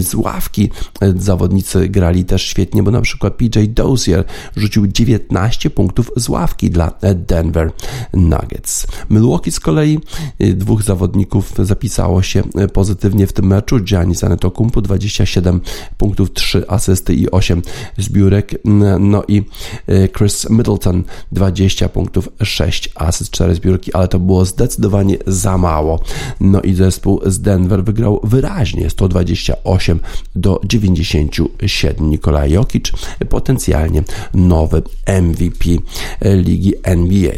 Z 0.00 0.14
ławki 0.14 0.70
zawodnicy 1.16 1.88
grali 1.88 2.24
też 2.24 2.42
świetnie, 2.42 2.82
bo 2.82 2.90
na 2.90 3.00
przykład 3.00 3.34
PJ 3.34 3.58
Dozier 3.68 4.24
rzucił 4.56 4.86
19 4.86 5.70
punktów 5.70 6.10
z 6.16 6.28
ławki 6.28 6.70
dla 6.70 6.92
Denver 7.14 7.72
Nuggets. 8.12 8.86
Milwaukee 9.10 9.50
z 9.52 9.60
kolei 9.60 9.98
dwóch 10.38 10.82
zawodników 10.82 11.52
zapisało 11.58 12.22
się 12.22 12.42
pozytywnie 12.72 13.26
w 13.26 13.32
tym 13.32 13.46
meczu. 13.46 13.80
Giannis 13.80 14.24
Antetokounmpo 14.24 14.82
27 14.82 15.60
punktów, 15.98 16.32
3 16.32 16.56
4 16.56 16.65
asysty 16.68 17.14
i 17.14 17.30
8 17.30 17.62
zbiórek. 17.98 18.54
No 19.00 19.22
i 19.28 19.42
Chris 20.18 20.50
Middleton 20.50 21.04
20 21.32 21.88
punktów, 21.88 22.28
6 22.42 22.88
asyst, 22.94 23.30
4 23.30 23.54
zbiórki, 23.54 23.92
ale 23.92 24.08
to 24.08 24.18
było 24.18 24.44
zdecydowanie 24.44 25.16
za 25.26 25.58
mało. 25.58 26.00
No 26.40 26.60
i 26.60 26.74
zespół 26.74 27.20
z 27.26 27.40
Denver 27.40 27.84
wygrał 27.84 28.20
wyraźnie 28.24 28.90
128 28.90 30.00
do 30.36 30.60
97. 30.64 32.10
Nikolaj 32.10 32.50
Jokic 32.50 32.92
potencjalnie 33.28 34.02
nowy 34.34 34.82
MVP 35.22 35.64
ligi 36.24 36.74
NBA. 36.82 37.32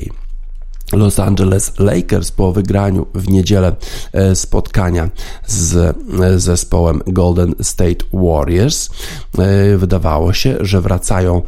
Los 0.92 1.18
Angeles 1.18 1.72
Lakers 1.78 2.30
po 2.30 2.52
wygraniu 2.52 3.06
w 3.14 3.30
niedzielę 3.30 3.76
e, 4.12 4.34
spotkania 4.34 5.10
z 5.46 5.76
e, 5.76 6.38
zespołem 6.38 7.02
Golden 7.06 7.54
State 7.62 8.04
Warriors 8.12 8.90
e, 9.38 9.76
wydawało 9.76 10.32
się, 10.32 10.56
że 10.60 10.80
wracają 10.80 11.42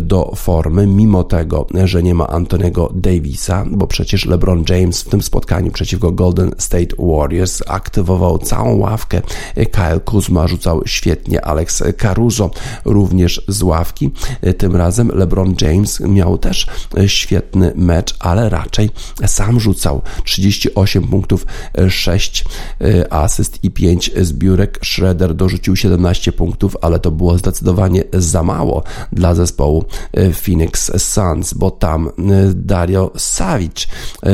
do 0.00 0.32
formy 0.36 0.86
mimo 0.86 1.24
tego, 1.24 1.66
że 1.84 2.02
nie 2.02 2.14
ma 2.14 2.26
Antoniego 2.26 2.92
Davisa, 2.94 3.64
bo 3.70 3.86
przecież 3.86 4.26
LeBron 4.26 4.64
James 4.68 5.02
w 5.02 5.08
tym 5.08 5.22
spotkaniu 5.22 5.72
przeciwko 5.72 6.12
Golden 6.12 6.50
State 6.58 6.96
Warriors 6.98 7.62
aktywował 7.66 8.38
całą 8.38 8.76
ławkę. 8.76 9.22
Kyle 9.54 10.00
Kuzma 10.04 10.48
rzucał 10.48 10.82
świetnie, 10.86 11.44
Alex 11.44 11.82
Caruso 11.98 12.50
również 12.84 13.44
z 13.48 13.62
ławki. 13.62 14.10
Tym 14.58 14.76
razem 14.76 15.10
LeBron 15.14 15.54
James 15.60 16.00
miał 16.00 16.38
też 16.38 16.66
świetny 17.06 17.72
mecz, 17.76 18.16
ale 18.20 18.48
raczej 18.48 18.77
raczej 18.78 18.90
sam 19.26 19.60
rzucał 19.60 20.02
38 20.24 21.08
punktów, 21.08 21.46
6 21.88 22.44
e, 22.80 23.12
asyst 23.12 23.64
i 23.64 23.70
5 23.70 24.10
zbiórek. 24.22 24.78
Schroeder 24.84 25.34
dorzucił 25.34 25.76
17 25.76 26.32
punktów, 26.32 26.76
ale 26.82 26.98
to 26.98 27.10
było 27.10 27.38
zdecydowanie 27.38 28.04
za 28.12 28.42
mało 28.42 28.82
dla 29.12 29.34
zespołu 29.34 29.84
e, 30.12 30.32
Phoenix 30.32 30.90
Suns, 31.02 31.54
bo 31.54 31.70
tam 31.70 32.08
e, 32.08 32.12
Dario 32.54 33.12
Savic 33.16 33.86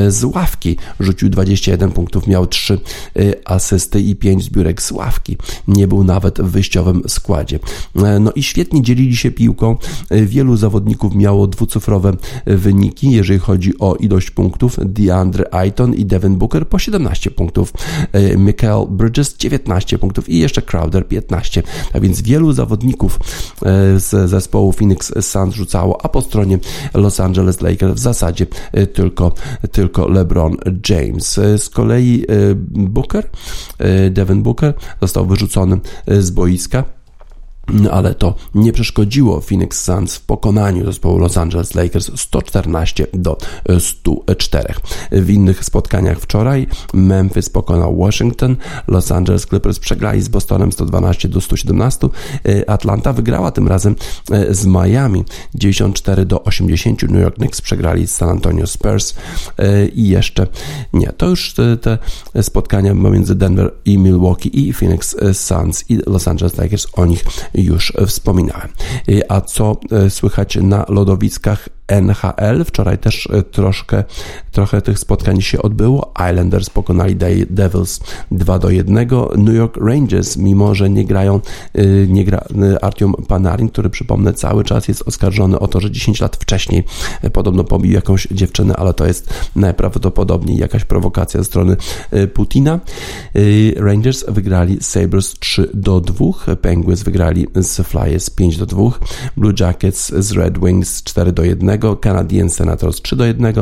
z 0.08 0.24
ławki 0.24 0.76
rzucił 1.00 1.28
21 1.28 1.90
punktów, 1.90 2.26
miał 2.26 2.46
3 2.46 2.80
asysty 3.44 4.00
i 4.00 4.16
5 4.16 4.44
zbiórek 4.44 4.82
z 4.82 4.92
ławki. 4.92 5.36
Nie 5.68 5.88
był 5.88 6.04
nawet 6.04 6.40
w 6.40 6.50
wyjściowym 6.50 7.02
składzie. 7.08 7.58
No 8.20 8.32
i 8.32 8.42
świetnie 8.42 8.82
dzielili 8.82 9.16
się 9.16 9.30
piłką. 9.30 9.76
Wielu 10.10 10.56
zawodników 10.56 11.14
miało 11.14 11.46
dwucyfrowe 11.46 12.16
wyniki, 12.46 13.10
jeżeli 13.10 13.38
chodzi 13.38 13.78
o 13.78 13.94
ilość 13.94 14.30
punktów, 14.34 14.78
DeAndre 14.84 15.54
Ayton 15.54 15.94
i 15.94 16.04
Devin 16.04 16.36
Booker 16.36 16.68
po 16.68 16.78
17 16.78 17.30
punktów, 17.30 17.72
e, 18.12 18.36
Michael 18.36 18.86
Bridges 18.90 19.36
19 19.36 19.98
punktów 19.98 20.28
i 20.28 20.38
jeszcze 20.38 20.62
Crowder 20.62 21.08
15. 21.08 21.62
A 21.92 22.00
więc 22.00 22.22
wielu 22.22 22.52
zawodników 22.52 23.18
e, 23.62 24.00
z 24.00 24.30
zespołu 24.30 24.72
Phoenix 24.72 25.12
Suns 25.20 25.54
rzucało, 25.54 26.04
a 26.04 26.08
po 26.08 26.20
stronie 26.20 26.58
Los 26.94 27.20
Angeles 27.20 27.60
Lakers 27.60 27.94
w 27.94 27.98
zasadzie 27.98 28.46
e, 28.72 28.86
tylko, 28.86 29.32
tylko 29.72 30.08
LeBron 30.08 30.56
James. 30.88 31.40
Z 31.56 31.68
kolei 31.68 32.24
Booker, 32.70 33.30
Devin 34.10 34.42
Booker 34.42 34.74
został 35.00 35.26
wyrzucony 35.26 35.80
z 36.06 36.30
boiska 36.30 36.84
ale 37.90 38.14
to 38.14 38.34
nie 38.54 38.72
przeszkodziło 38.72 39.40
Phoenix 39.40 39.84
Suns 39.84 40.16
w 40.16 40.20
pokonaniu 40.20 40.84
zespołu 40.84 41.18
Los 41.18 41.36
Angeles 41.36 41.74
Lakers 41.74 42.10
114 42.20 43.06
do 43.12 43.38
104. 43.78 44.74
W 45.12 45.30
innych 45.30 45.64
spotkaniach 45.64 46.20
wczoraj 46.20 46.66
Memphis 46.94 47.50
pokonał 47.50 47.96
Washington, 47.96 48.56
Los 48.88 49.12
Angeles 49.12 49.46
Clippers 49.46 49.78
przegrali 49.78 50.22
z 50.22 50.28
Bostonem 50.28 50.72
112 50.72 51.28
do 51.28 51.40
117, 51.40 52.08
Atlanta 52.66 53.12
wygrała 53.12 53.50
tym 53.50 53.68
razem 53.68 53.96
e, 54.30 54.54
z 54.54 54.66
Miami 54.66 55.24
94 55.54 56.26
do 56.26 56.44
80, 56.44 57.02
New 57.02 57.22
York 57.22 57.36
Knicks 57.36 57.60
przegrali 57.60 58.06
z 58.06 58.14
San 58.14 58.28
Antonio 58.28 58.66
Spurs 58.66 59.14
e, 59.58 59.86
i 59.86 60.08
jeszcze 60.08 60.46
nie, 60.92 61.12
to 61.12 61.28
już 61.28 61.54
te 61.80 61.98
spotkania 62.42 62.94
pomiędzy 62.94 63.34
Denver 63.34 63.72
i 63.84 63.98
Milwaukee 63.98 64.68
i 64.68 64.72
Phoenix 64.72 65.16
Suns 65.32 65.84
i 65.88 65.98
Los 66.06 66.28
Angeles 66.28 66.58
Lakers 66.58 66.86
o 66.92 67.06
nich 67.06 67.24
już 67.54 67.92
wspominałem. 68.06 68.68
A 69.28 69.40
co 69.40 69.76
e, 69.90 70.10
słychać 70.10 70.58
na 70.62 70.84
lodowiskach 70.88 71.68
NHL. 71.88 72.64
Wczoraj 72.64 72.98
też 72.98 73.28
e, 73.32 73.42
troszkę, 73.42 74.04
trochę 74.52 74.82
tych 74.82 74.98
spotkań 74.98 75.42
się 75.42 75.62
odbyło. 75.62 76.12
Islanders 76.30 76.70
pokonali 76.70 77.16
Devils 77.50 78.00
2 78.30 78.58
do 78.58 78.70
1. 78.70 79.08
New 79.36 79.54
York 79.54 79.76
Rangers, 79.76 80.36
mimo 80.36 80.74
że 80.74 80.90
nie 80.90 81.04
grają, 81.04 81.40
e, 81.74 81.86
nie 82.06 82.24
gra 82.24 82.44
Artiom 82.82 83.14
Panarin, 83.28 83.68
który 83.68 83.90
przypomnę 83.90 84.32
cały 84.32 84.64
czas 84.64 84.88
jest 84.88 85.08
oskarżony 85.08 85.58
o 85.58 85.68
to, 85.68 85.80
że 85.80 85.90
10 85.90 86.20
lat 86.20 86.36
wcześniej 86.36 86.84
podobno 87.32 87.64
pobił 87.64 87.92
jakąś 87.92 88.28
dziewczynę, 88.30 88.76
ale 88.76 88.94
to 88.94 89.06
jest 89.06 89.34
najprawdopodobniej 89.56 90.58
jakaś 90.58 90.84
prowokacja 90.84 91.40
ze 91.40 91.44
strony 91.44 91.76
Putina. 92.34 92.80
Rangers 93.76 94.24
wygrali 94.28 94.78
Sabres 94.80 95.34
3 95.38 95.70
do 95.74 96.00
2. 96.00 96.56
Penguins 96.62 97.02
wygrali 97.02 97.46
z 97.54 97.80
Flyers 97.80 98.30
5 98.30 98.56
do 98.56 98.66
2. 98.66 98.90
Blue 99.36 99.52
Jackets 99.60 100.12
z 100.18 100.32
Red 100.32 100.58
Wings 100.58 101.02
4 101.02 101.32
do 101.32 101.44
1. 101.44 101.73
Canadian 101.78 102.50
Senators 102.50 103.02
3 103.02 103.16
do 103.16 103.24
1. 103.24 103.54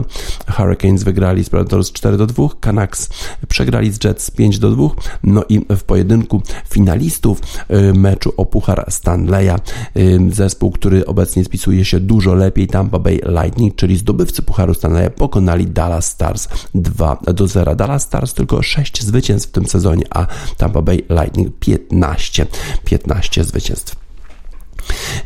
Hurricanes 0.48 1.04
wygrali 1.04 1.44
z 1.44 1.50
Predators 1.50 1.92
4 1.92 2.16
do 2.16 2.26
2. 2.26 2.48
Canucks 2.60 3.08
przegrali 3.48 3.92
z 3.92 4.04
Jets 4.04 4.30
5 4.30 4.58
do 4.58 4.70
2. 4.70 4.88
No 5.22 5.44
i 5.48 5.60
w 5.76 5.82
pojedynku 5.82 6.42
finalistów 6.68 7.40
y, 7.70 7.94
meczu 7.94 8.32
o 8.36 8.46
Puchar 8.46 8.84
Stanleya 8.88 9.56
y, 9.96 10.18
zespół, 10.30 10.70
który 10.70 11.06
obecnie 11.06 11.44
spisuje 11.44 11.84
się 11.84 12.00
dużo 12.00 12.34
lepiej 12.34 12.66
Tampa 12.66 12.98
Bay 12.98 13.20
Lightning, 13.42 13.76
czyli 13.76 13.96
zdobywcy 13.96 14.42
Pucharu 14.42 14.74
Stanleya 14.74 15.10
pokonali 15.10 15.66
Dallas 15.66 16.08
Stars 16.08 16.48
2 16.74 17.18
do 17.34 17.48
0. 17.48 17.74
Dallas 17.74 18.02
Stars 18.02 18.34
tylko 18.34 18.62
6 18.62 19.02
zwycięstw 19.02 19.48
w 19.48 19.52
tym 19.52 19.66
sezonie, 19.66 20.04
a 20.10 20.26
Tampa 20.56 20.82
Bay 20.82 21.02
Lightning 21.10 21.52
15. 21.60 22.46
15 22.84 23.44
zwycięstw. 23.44 24.01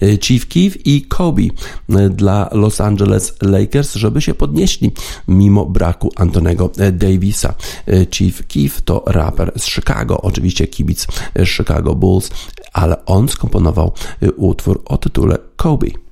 E, 0.01 0.19
Chief 0.19 0.47
Keef 0.47 0.87
i 0.87 1.03
Kobe 1.03 1.43
e, 1.43 2.09
dla 2.11 2.49
Los 2.53 2.81
Angeles 2.81 3.35
Lakers, 3.43 3.95
żeby 3.95 4.21
się 4.21 4.35
podnieśli 4.35 4.93
mimo 5.29 5.67
braku 5.67 6.13
Antonego 6.17 6.71
Davisa. 6.93 7.55
Chief 8.11 8.47
Keef 8.47 8.83
to 8.83 9.03
raper 9.07 9.53
z 9.57 9.67
Chicago, 9.67 10.21
oczywiście 10.21 10.67
kibic 10.67 11.07
Chicago 11.45 11.95
Bulls, 11.95 12.31
ale 12.73 13.05
on 13.05 13.29
skomponował 13.29 13.93
utwór 14.37 14.83
o 14.85 14.99
tytule 14.99 15.39
Kobe. 15.57 16.06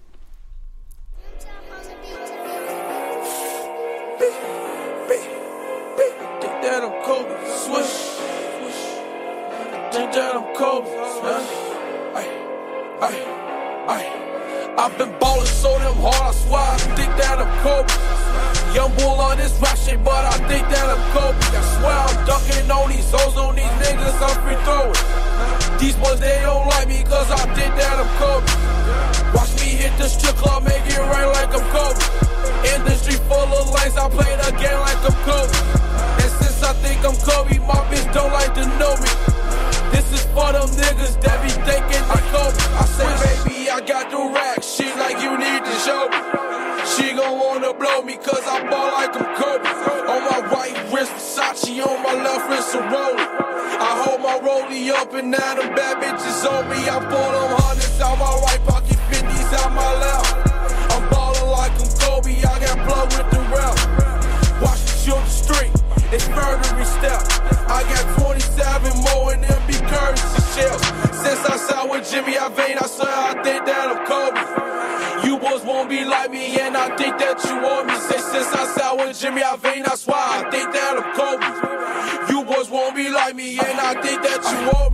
But 20.03 20.25
I 20.25 20.37
think 20.49 20.65
that 20.73 20.87
I'm 20.89 21.03
Kobe. 21.13 21.39
I 21.39 21.63
swear 21.77 21.95
I'm 21.95 22.17
ducking 22.27 22.71
on 22.71 22.91
these 22.91 23.11
hoes, 23.11 23.37
on 23.37 23.55
these 23.55 23.77
niggas, 23.85 24.19
I'm 24.19 24.37
free 24.43 24.59
throwing. 24.65 25.79
These 25.79 25.97
boys, 25.97 26.19
they 26.21 26.41
don't 26.43 26.67
like 26.67 26.89
me, 26.89 27.05
cause 27.05 27.31
I 27.31 27.45
think 27.55 27.71
that 27.77 27.95
I'm 28.01 28.11
Kobe. 28.19 28.49
Watch 29.37 29.53
me 29.61 29.77
hit 29.79 29.93
the 29.99 30.09
strip 30.09 30.35
club, 30.37 30.65
make 30.65 30.83
it 30.87 30.99
rain 30.99 31.29
like 31.37 31.53
I'm 31.53 31.67
Kobe. 31.71 32.01
Industry 32.75 33.17
full 33.29 33.51
of 33.55 33.71
lights, 33.71 33.97
I 33.97 34.09
play 34.09 34.33
the 34.41 34.51
game 34.57 34.81
like 34.81 35.01
I'm 35.05 35.17
Kobe. 35.29 35.55
And 36.23 36.31
since 36.43 36.63
I 36.65 36.73
think 36.83 36.99
I'm 37.05 37.17
Kobe, 37.21 37.59
my 37.63 37.79
bitch 37.93 38.09
don't 38.15 38.33
like 38.33 38.55
to 38.57 38.65
know 38.81 38.95
me. 38.99 39.11
This 39.93 40.07
is 40.11 40.25
for 40.35 40.51
them 40.51 40.69
niggas 40.75 41.21
that 41.23 41.39
be 41.45 41.53
thinking 41.63 42.05
I'm 42.11 42.25
Kobe. 42.33 42.59
I 42.81 42.85
say, 42.89 43.11
baby, 43.23 43.71
I 43.71 43.79
got 43.85 44.11
the 44.11 44.19
rack. 44.33 44.63
shit 44.63 44.91
like 44.97 45.23
you 45.23 45.37
need 45.39 45.63
to 45.63 45.75
show 45.85 46.09
me. 46.09 46.74
She 46.87 47.13
gon' 47.15 47.39
wanna 47.41 47.73
blow 47.73 48.03
me 48.03 48.15
cause 48.17 48.45
I 48.47 48.61
ball 48.69 48.93
like 48.93 49.17
I'm 49.17 49.25
Kobe. 49.41 49.69
On 50.13 50.21
my 50.31 50.41
right 50.53 50.77
wrist, 50.93 51.13
Versace, 51.13 51.81
on 51.81 52.03
my 52.03 52.13
left 52.13 52.51
wrist, 52.51 52.75
a 52.75 52.79
Rollie. 52.79 53.55
I 53.81 54.05
hold 54.05 54.21
my 54.21 54.39
rollie 54.39 54.91
up 54.91 55.13
and 55.15 55.31
now 55.31 55.55
them 55.55 55.75
bad 55.75 55.97
bitches 56.03 56.45
on 56.45 56.69
me. 56.69 56.77
I 56.89 57.01
pull 57.01 57.31
them 57.33 57.59
hundreds 57.59 58.01
out 58.01 58.19
my 58.19 58.34
You 77.43 77.57
want 77.61 77.89
me. 77.89 77.95
Say 77.99 78.19
since 78.19 78.53
I 78.53 78.67
sat 78.77 78.97
with 78.97 79.19
Jimmy 79.19 79.43
Iovine, 79.43 79.85
that's 79.85 80.07
why 80.07 80.17
I 80.19 80.51
think 80.51 80.73
that 80.73 81.03
I'm 81.03 81.09
Kobe. 81.19 82.33
You 82.33 82.45
boys 82.45 82.71
won't 82.71 82.95
be 82.95 83.11
like 83.11 83.35
me, 83.35 83.59
and 83.59 83.81
I 83.81 84.01
think 84.01 84.23
that 84.23 84.43
you 84.51 84.73
want 84.73 84.94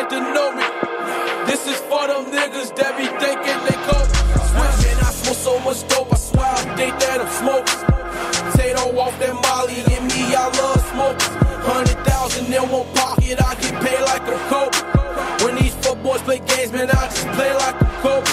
Like 0.00 0.08
to 0.08 0.20
know 0.20 0.52
me. 0.56 0.64
This 1.44 1.66
is 1.66 1.76
for 1.84 2.06
them 2.08 2.24
niggas 2.32 2.72
that 2.76 2.96
be 2.96 3.04
thinking 3.20 3.60
they. 3.68 3.76
Switch, 4.50 4.76
man, 4.82 4.98
I 5.04 5.10
smoke 5.12 5.36
so 5.36 5.58
much 5.60 5.86
dope, 5.88 6.12
I 6.12 6.16
swear 6.16 6.48
I 6.48 6.62
think 6.76 6.94
that 7.04 7.20
I'm 7.20 7.28
smoking. 7.28 7.80
Tato 8.56 8.96
off 8.96 9.14
that 9.20 9.34
Molly, 9.44 9.84
and 9.92 10.04
me, 10.08 10.32
I 10.32 10.48
love 10.56 10.80
smoking. 10.92 11.34
Hundred 11.68 12.00
thousand 12.08 12.48
in 12.48 12.64
one 12.72 12.88
pocket, 12.96 13.36
I 13.44 13.54
get 13.60 13.76
paid 13.84 14.00
like 14.08 14.24
I'm 14.24 14.40
Kobe. 14.48 14.78
When 15.44 15.54
these 15.60 15.74
footboys 15.84 16.24
play 16.24 16.40
games, 16.48 16.72
man, 16.72 16.88
I 16.90 17.04
just 17.12 17.28
play 17.36 17.52
like 17.52 17.76
I'm 17.76 17.92
Kobe. 18.00 18.30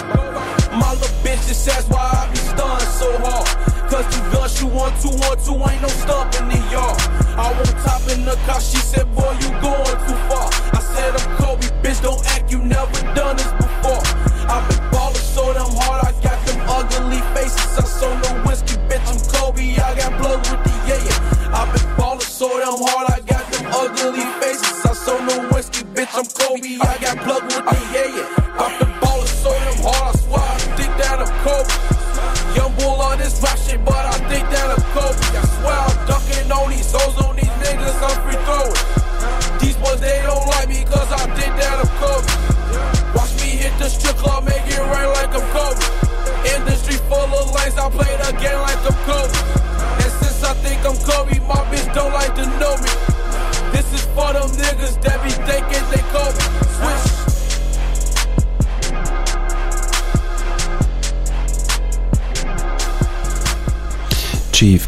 My 0.79 0.91
little 0.95 1.11
bitch 1.19 1.43
just 1.51 1.65
says 1.65 1.83
why 1.89 1.99
I 1.99 2.31
be 2.31 2.37
stunned 2.37 2.87
so 2.95 3.11
hard. 3.27 3.47
Cause 3.91 4.07
the 4.11 4.19
guns 4.31 4.55
you 4.61 4.67
want 4.67 4.95
to, 5.03 5.09
want 5.19 5.39
to, 5.47 5.51
ain't 5.67 5.81
no 5.81 5.91
stumping 6.03 6.47
in 6.51 6.63
yard. 6.71 6.95
I 7.35 7.51
won't 7.51 7.75
top 7.83 8.03
in 8.11 8.23
the 8.23 8.35
car, 8.47 8.59
she 8.59 8.79
said, 8.79 9.06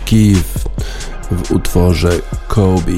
Keef 0.10 0.68
w 1.32 1.52
utworze 1.52 2.10
Kobe. 2.48 2.92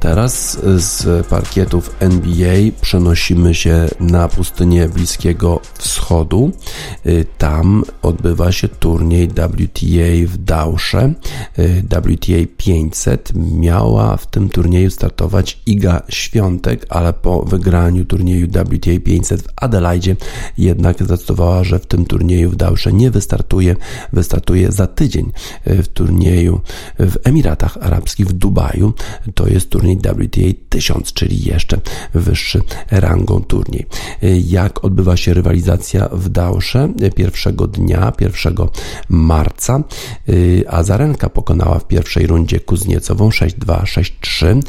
Teraz 0.00 0.58
z 0.76 1.26
parkietów 1.26 1.96
NBA 2.00 2.54
przenosimy 2.80 3.54
się 3.54 3.88
na 4.00 4.28
pustynię 4.28 4.88
Bliskiego 4.88 5.60
Wschodu. 5.78 6.52
Tam 7.38 7.84
odbywa 8.02 8.52
się 8.52 8.68
turniej 8.68 9.28
WTA 9.28 10.26
w 10.26 10.36
Dausze. 10.36 11.14
WTA 11.90 12.32
500 12.56 13.32
miała 13.34 14.16
w 14.16 14.26
tym 14.26 14.48
turnieju 14.48 14.90
startować 14.90 15.60
Iga 15.66 16.02
Świątek, 16.08 16.86
ale 16.88 17.12
po 17.12 17.42
wygraniu 17.42 18.04
turnieju 18.04 18.46
WTA 18.48 19.00
500 19.04 19.42
w 19.42 19.46
Adelaide 19.56 20.16
jednak 20.58 21.02
zdecydowała, 21.02 21.64
że 21.64 21.78
w 21.78 21.86
tym 21.86 22.04
turnieju 22.04 22.50
w 22.50 22.56
Dausze 22.56 22.92
nie 22.92 23.10
wystartuje. 23.10 23.76
Wystartuje 24.12 24.72
za 24.72 24.86
tydzień 24.86 25.32
w 25.66 25.88
turnieju 25.88 26.60
w 26.98 27.16
Emiratach 27.24 27.78
Arabskich 27.80 28.26
w 28.26 28.32
Dubaju. 28.32 28.92
To 29.34 29.48
jest 29.48 29.70
turniej 29.70 29.96
WTA 29.96 30.40
1000, 30.68 31.12
czyli 31.12 31.44
jeszcze 31.44 31.80
wyższy 32.14 32.62
rangą 32.90 33.44
turniej. 33.44 33.86
Jak 34.44 34.84
odbywa 34.84 35.16
się 35.16 35.34
rywalizacja 35.34 36.08
w 36.12 36.28
Dausze? 36.28 36.89
Pierwszego 37.14 37.66
dnia, 37.66 38.12
1 38.20 38.54
marca 39.08 39.82
Azarenka 40.68 41.28
pokonała 41.28 41.78
w 41.78 41.86
pierwszej 41.86 42.26
rundzie 42.26 42.60
Kuzniecową 42.60 43.28
6-2, 43.28 43.82
6-3. 43.82 44.62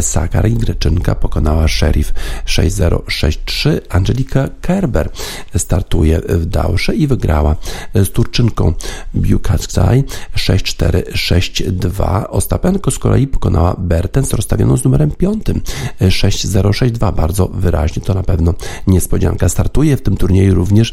Sakar 0.00 0.48
i 0.48 0.54
Greczynka 0.54 1.14
pokonała 1.14 1.68
Sheriff 1.68 2.12
6-0, 2.46 2.98
6-3. 2.98 3.80
Angelika 3.88 4.48
Kerber 4.60 5.10
startuje 5.56 6.20
w 6.28 6.46
Dausze 6.46 6.94
i 6.94 7.06
wygrała 7.06 7.56
z 7.94 8.10
Turczynką 8.10 8.72
Biukacaj 9.14 10.04
6-4, 10.36 11.02
6-2. 11.12 12.24
Ostapenko 12.28 12.90
z 12.90 12.98
kolei 12.98 13.26
pokonała 13.26 13.76
Bertens 13.78 14.32
rozstawioną 14.32 14.76
z 14.76 14.84
numerem 14.84 15.10
5 15.10 15.44
6062 16.10 17.12
bardzo 17.12 17.48
wyraźnie 17.48 18.02
to 18.02 18.14
na 18.14 18.22
pewno 18.22 18.54
niespodzianka 18.86 19.48
startuje 19.48 19.96
w 19.96 20.02
tym 20.02 20.16
turnieju 20.16 20.54
również 20.54 20.92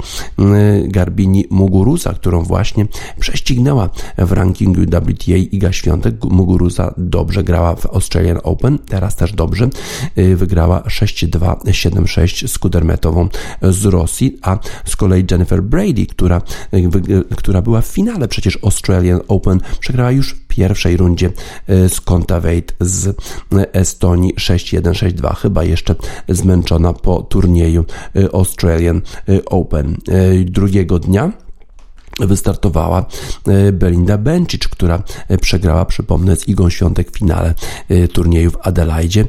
Garbini 0.87 1.45
Muguruza 1.49 2.13
którą 2.13 2.43
właśnie 2.43 2.85
prześcignęła 3.19 3.89
w 4.17 4.31
rankingu 4.31 4.81
WTA 4.81 5.35
Iga 5.35 5.71
Świątek. 5.71 6.15
Muguruza 6.23 6.93
dobrze 6.97 7.43
grała 7.43 7.75
w 7.75 7.85
Australian 7.85 8.39
Open 8.43 8.79
teraz 8.79 9.15
też 9.15 9.33
dobrze 9.33 9.69
wygrała 10.35 10.79
6-2 10.79 11.55
7-6 11.55 12.47
z 12.47 12.57
Kudermetową 12.57 13.29
z 13.61 13.85
Rosji 13.85 14.37
a 14.41 14.57
z 14.85 14.95
kolei 14.95 15.25
Jennifer 15.31 15.63
Brady 15.63 16.05
która, 16.05 16.41
która 17.35 17.61
była 17.61 17.81
w 17.81 17.87
finale 17.87 18.27
przecież 18.27 18.59
Australian 18.63 19.19
Open 19.27 19.59
przegrała 19.79 20.11
już 20.11 20.35
pierwszej 20.49 20.97
rundzie 20.97 21.31
z 21.67 22.01
Kontaveit 22.01 22.75
z 22.79 23.17
Estonii 23.73 24.33
6-1, 24.35 24.81
6-2, 24.81 25.35
chyba 25.35 25.63
jeszcze 25.63 25.95
zmęczona 26.29 26.93
po 26.93 27.21
turnieju 27.21 27.85
Australian 28.33 29.01
Open. 29.45 29.97
Drugiego 30.45 30.99
dnia 30.99 31.31
wystartowała 32.19 33.05
Belinda 33.73 34.17
Bencic, 34.17 34.67
która 34.67 35.03
przegrała, 35.41 35.85
przypomnę, 35.85 36.35
z 36.35 36.47
Igą 36.47 36.69
Świątek 36.69 37.11
w 37.11 37.17
finale 37.17 37.53
turnieju 38.13 38.51
w 38.51 38.57
Adelaide, 38.61 39.25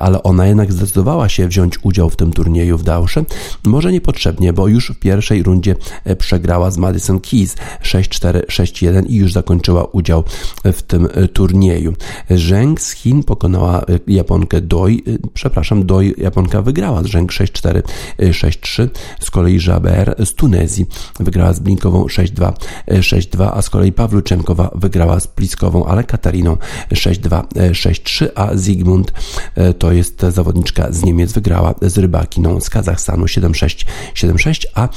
ale 0.00 0.22
ona 0.22 0.46
jednak 0.46 0.72
zdecydowała 0.72 1.28
się 1.28 1.48
wziąć 1.48 1.78
udział 1.82 2.10
w 2.10 2.16
tym 2.16 2.32
turnieju 2.32 2.78
w 2.78 2.82
Dausze. 2.82 3.24
Może 3.64 3.92
niepotrzebnie, 3.92 4.52
bo 4.52 4.68
już 4.68 4.90
w 4.90 4.98
pierwszej 4.98 5.42
rundzie 5.42 5.76
przegrała 6.18 6.70
z 6.70 6.78
Madison 6.78 7.20
Keys 7.20 7.56
6-4, 7.82 8.40
6-1 8.46 9.06
i 9.06 9.16
już 9.16 9.32
zakończyła 9.32 9.84
udział 9.84 10.24
w 10.64 10.82
tym 10.82 11.08
turnieju. 11.32 11.92
Zheng 12.30 12.80
z 12.80 12.90
Chin 12.92 13.22
pokonała 13.22 13.84
Japonkę 14.06 14.60
Doi, 14.60 15.04
przepraszam, 15.34 15.86
Doi 15.86 16.14
Japonka 16.18 16.62
wygrała 16.62 17.02
z 17.02 17.06
Zheng 17.06 17.32
6-4, 17.32 17.82
6-3. 18.18 18.88
Z 19.20 19.30
kolei 19.30 19.60
Jaber 19.66 20.14
z 20.24 20.34
Tunezji 20.34 20.86
wygrała 21.20 21.52
z 21.52 21.60
Blinkową 21.60 22.08
6 22.08 22.29
6-2, 22.30 22.52
6-2, 22.88 23.50
a 23.54 23.62
z 23.62 23.70
kolei 23.70 23.92
Pawluczenkowa 23.92 24.70
wygrała 24.74 25.20
z 25.20 25.26
Pliskową, 25.26 25.86
ale 25.86 26.04
Katariną 26.04 26.56
6-2, 26.92 27.42
6-3, 27.54 28.28
a 28.34 28.48
Zygmunt 28.54 29.12
to 29.78 29.92
jest 29.92 30.20
zawodniczka 30.20 30.92
z 30.92 31.02
Niemiec, 31.02 31.32
wygrała 31.32 31.74
z 31.82 31.98
Rybakiną 31.98 32.60
z 32.60 32.70
Kazachstanu 32.70 33.24
7-6, 33.24 33.86
7-6, 34.14 34.64
a 34.74 34.88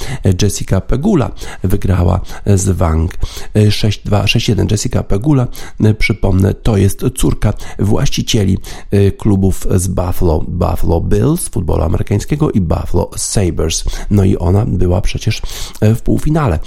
Jessica 0.42 0.82
Pegula 0.82 1.32
wygrała 1.64 2.22
z 2.46 2.70
Wang 2.70 3.18
6-2, 3.56 4.24
6-1. 4.24 4.72
Jessica 4.72 5.04
Pegula, 5.04 5.48
przypomnę, 6.00 6.54
to 6.54 6.78
jest 6.78 7.04
córka 7.18 7.54
właścicieli 7.80 8.58
klubów 9.18 9.68
z 9.76 9.88
Buffalo, 9.88 10.44
Buffalo 10.48 11.02
Bills, 11.02 11.50
futbolu 11.50 11.84
amerykańskiego 11.84 12.52
i 12.52 12.62
Buffalo 12.62 13.10
Sabres. 13.18 13.84
No 14.12 14.24
i 14.24 14.38
ona 14.38 14.66
była 14.66 15.02
przecież 15.02 15.42
w 15.82 16.02
półfinale 16.02 16.60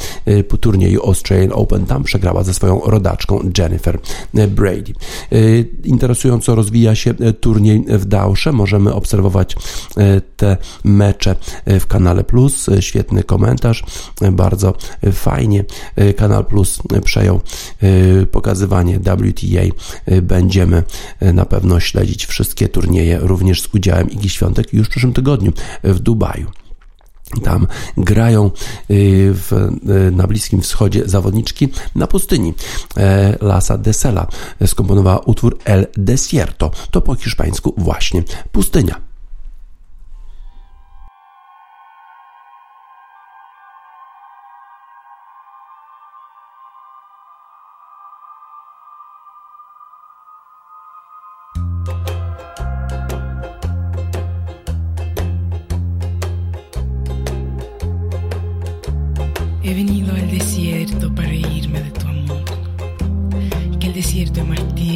po 0.49 0.57
turnieju 0.57 1.07
Australian 1.07 1.53
Open. 1.53 1.87
Tam 1.87 2.03
przegrała 2.03 2.43
ze 2.43 2.55
swoją 2.55 2.81
rodaczką 2.81 3.51
Jennifer 3.59 3.99
Brady. 4.35 4.93
Interesująco 5.85 6.55
rozwija 6.55 6.95
się 6.95 7.15
turniej 7.41 7.85
w 7.89 8.05
Dausze. 8.05 8.53
Możemy 8.53 8.95
obserwować 8.95 9.57
te 10.37 10.57
mecze 10.85 11.37
w 11.67 11.87
Kanale 11.87 12.25
Plus. 12.25 12.67
Świetny 12.81 13.23
komentarz, 13.23 13.85
bardzo 14.33 14.75
fajnie. 15.13 15.65
Kanal 16.17 16.45
Plus 16.45 16.79
przejął 17.05 17.41
pokazywanie 18.33 18.99
WTA. 18.99 19.63
Będziemy 20.23 20.83
na 21.21 21.45
pewno 21.45 21.81
śledzić 21.81 22.27
wszystkie 22.27 22.69
turnieje, 22.69 23.19
również 23.23 23.63
z 23.63 23.75
udziałem 23.75 24.11
Igi 24.11 24.29
Świątek 24.29 24.73
już 24.73 24.87
w 24.87 24.91
przyszłym 24.91 25.13
tygodniu 25.13 25.53
w 25.85 25.99
Dubaju. 25.99 26.47
Tam 27.41 27.67
grają 27.97 28.51
y, 28.91 29.33
w, 29.35 29.53
y, 29.53 30.11
na 30.11 30.27
Bliskim 30.27 30.63
Wschodzie 30.63 31.09
zawodniczki 31.09 31.69
na 31.95 32.07
pustyni. 32.07 32.55
E, 32.97 33.37
Lasa 33.41 33.79
Desela 33.79 34.27
skomponowała 34.67 35.19
utwór 35.19 35.59
El 35.65 35.87
Desierto. 35.97 36.71
To 36.91 37.01
po 37.01 37.15
hiszpańsku 37.15 37.75
właśnie 37.77 38.23
pustynia. 38.53 39.01
de 61.81 61.91
tu 61.91 62.07
amor, 62.07 62.45
que 63.79 63.87
el 63.87 63.93
desierto 63.93 64.41
es 64.41 64.49
más 64.49 64.75
tierno 64.75 64.96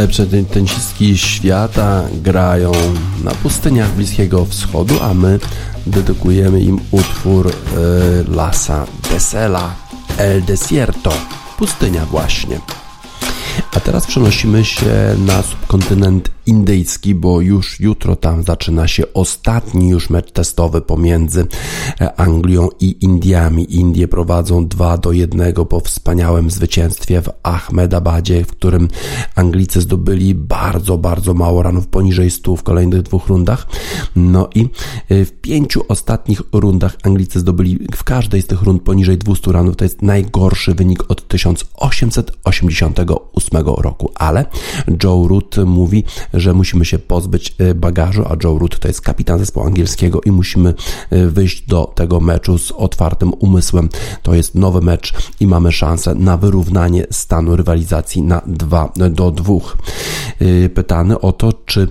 najlepsze 0.00 0.26
tenisistki 0.26 1.18
świata 1.18 2.02
grają 2.12 2.72
na 3.24 3.30
pustyniach 3.30 3.90
Bliskiego 3.90 4.44
Wschodu, 4.44 4.94
a 5.02 5.14
my 5.14 5.38
dedykujemy 5.86 6.60
im 6.60 6.80
utwór 6.90 7.48
y, 7.48 7.52
Lasa 8.28 8.86
Desela 9.10 9.74
El 10.18 10.42
Desierto. 10.42 11.12
Pustynia 11.58 12.06
właśnie. 12.06 12.60
A 13.76 13.80
teraz 13.80 14.06
przenosimy 14.06 14.64
się 14.64 15.16
na 15.26 15.42
subkontynent 15.42 16.30
indyjski, 16.50 17.14
bo 17.14 17.40
już 17.40 17.80
jutro 17.80 18.16
tam 18.16 18.42
zaczyna 18.42 18.88
się 18.88 19.12
ostatni 19.14 19.88
już 19.88 20.10
mecz 20.10 20.32
testowy 20.32 20.80
pomiędzy 20.80 21.46
e, 22.00 22.20
Anglią 22.20 22.68
i 22.80 23.04
Indiami. 23.04 23.76
Indie 23.76 24.08
prowadzą 24.08 24.68
2 24.68 24.98
do 24.98 25.12
1 25.12 25.54
po 25.54 25.80
wspaniałym 25.80 26.50
zwycięstwie 26.50 27.22
w 27.22 27.28
Ahmedabadzie, 27.42 28.44
w 28.44 28.46
którym 28.46 28.88
Anglicy 29.34 29.80
zdobyli 29.80 30.34
bardzo, 30.34 30.98
bardzo 30.98 31.34
mało 31.34 31.62
ranów, 31.62 31.86
poniżej 31.86 32.30
100 32.30 32.56
w 32.56 32.62
kolejnych 32.62 33.02
dwóch 33.02 33.26
rundach. 33.26 33.66
No 34.16 34.48
i 34.54 34.68
e, 35.08 35.24
w 35.24 35.32
pięciu 35.32 35.84
ostatnich 35.88 36.42
rundach 36.52 36.96
Anglicy 37.02 37.40
zdobyli 37.40 37.78
w 37.96 38.04
każdej 38.04 38.42
z 38.42 38.46
tych 38.46 38.62
rund 38.62 38.82
poniżej 38.82 39.18
200 39.18 39.52
ranów. 39.52 39.76
To 39.76 39.84
jest 39.84 40.02
najgorszy 40.02 40.74
wynik 40.74 41.10
od 41.10 41.28
1888 41.28 43.66
roku, 43.66 44.10
ale 44.14 44.46
Joe 45.04 45.28
Root 45.28 45.56
mówi, 45.66 46.04
że 46.40 46.54
musimy 46.54 46.84
się 46.84 46.98
pozbyć 46.98 47.56
bagażu, 47.74 48.24
a 48.26 48.36
Joe 48.44 48.58
Root 48.58 48.78
to 48.78 48.88
jest 48.88 49.00
kapitan 49.00 49.38
zespołu 49.38 49.66
angielskiego 49.66 50.20
i 50.26 50.30
musimy 50.30 50.74
wyjść 51.10 51.66
do 51.66 51.92
tego 51.94 52.20
meczu 52.20 52.58
z 52.58 52.72
otwartym 52.72 53.32
umysłem. 53.38 53.88
To 54.22 54.34
jest 54.34 54.54
nowy 54.54 54.80
mecz 54.80 55.12
i 55.40 55.46
mamy 55.46 55.72
szansę 55.72 56.14
na 56.14 56.36
wyrównanie 56.36 57.06
stanu 57.10 57.56
rywalizacji 57.56 58.22
na 58.22 58.42
2 58.46 58.92
do 59.10 59.30
2. 59.30 59.54
Pytany 60.74 61.20
o 61.20 61.32
to, 61.32 61.52
czy 61.66 61.88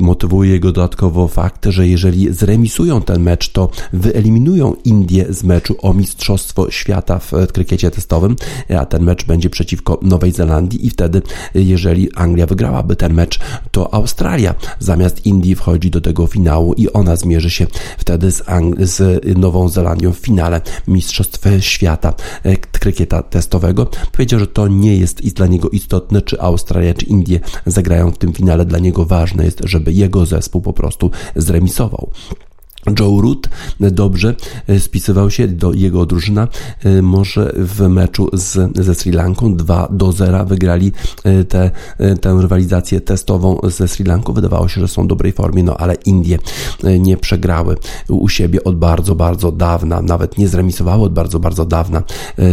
motywuje 0.00 0.60
go 0.60 0.72
dodatkowo 0.72 1.28
fakt, 1.28 1.66
że 1.66 1.88
jeżeli 1.88 2.34
zremisują 2.34 3.02
ten 3.02 3.22
mecz, 3.22 3.48
to 3.48 3.70
wyeliminują 3.92 4.74
Indię 4.84 5.26
z 5.28 5.44
meczu 5.44 5.76
o 5.82 5.94
Mistrzostwo 5.94 6.70
Świata 6.70 7.18
w 7.18 7.32
krykiecie 7.52 7.90
testowym, 7.90 8.36
a 8.78 8.86
ten 8.86 9.02
mecz 9.02 9.24
będzie 9.24 9.50
przeciwko 9.50 9.98
Nowej 10.02 10.32
Zelandii 10.32 10.86
i 10.86 10.90
wtedy, 10.90 11.22
jeżeli 11.54 12.14
Anglia 12.14 12.46
wygrałaby 12.46 12.96
ten 12.96 13.14
mecz, 13.14 13.39
to 13.70 13.94
Australia 13.94 14.54
zamiast 14.78 15.26
Indii 15.26 15.54
wchodzi 15.54 15.90
do 15.90 16.00
tego 16.00 16.26
finału 16.26 16.74
i 16.74 16.92
ona 16.92 17.16
zmierzy 17.16 17.50
się 17.50 17.66
wtedy 17.98 18.32
z, 18.32 18.42
Ang- 18.42 18.86
z 18.86 19.24
Nową 19.38 19.68
Zelandią 19.68 20.12
w 20.12 20.18
finale 20.18 20.60
Mistrzostw 20.88 21.40
Świata 21.60 22.14
e, 22.42 22.56
krykieta 22.56 23.22
testowego. 23.22 23.90
Powiedział, 24.12 24.40
że 24.40 24.46
to 24.46 24.68
nie 24.68 24.96
jest 24.96 25.20
dla 25.34 25.46
niego 25.46 25.68
istotne, 25.68 26.22
czy 26.22 26.40
Australia, 26.40 26.94
czy 26.94 27.06
Indie 27.06 27.40
zagrają 27.66 28.10
w 28.10 28.18
tym 28.18 28.32
finale. 28.32 28.64
Dla 28.64 28.78
niego 28.78 29.04
ważne 29.04 29.44
jest, 29.44 29.60
żeby 29.64 29.92
jego 29.92 30.26
zespół 30.26 30.60
po 30.60 30.72
prostu 30.72 31.10
zremisował. 31.36 32.10
Joe 32.86 33.20
Root 33.20 33.48
dobrze 33.80 34.34
e, 34.66 34.80
spisywał 34.80 35.30
się 35.30 35.48
do 35.48 35.72
jego 35.72 36.06
drużyna. 36.06 36.48
E, 36.84 37.02
może 37.02 37.52
w 37.56 37.88
meczu 37.88 38.28
z, 38.32 38.78
ze 38.84 38.94
Sri 38.94 39.12
Lanką 39.12 39.56
2 39.56 39.88
do 39.90 40.12
0 40.12 40.44
wygrali 40.44 40.92
e, 41.24 41.44
tę 41.44 41.70
tę 42.20 42.38
rywalizację 42.40 43.00
testową 43.00 43.58
ze 43.64 43.88
Sri 43.88 44.04
Lanką. 44.04 44.32
Wydawało 44.32 44.68
się, 44.68 44.80
że 44.80 44.88
są 44.88 45.04
w 45.04 45.06
dobrej 45.06 45.32
formie, 45.32 45.62
no 45.62 45.76
ale 45.76 45.94
Indie 45.94 46.38
nie 46.98 47.16
przegrały 47.16 47.76
u 48.08 48.28
siebie 48.28 48.64
od 48.64 48.76
bardzo, 48.76 49.14
bardzo 49.14 49.52
dawna, 49.52 50.02
nawet 50.02 50.38
nie 50.38 50.48
zremisowały 50.48 51.04
od 51.04 51.12
bardzo, 51.12 51.40
bardzo 51.40 51.64
dawna 51.64 52.02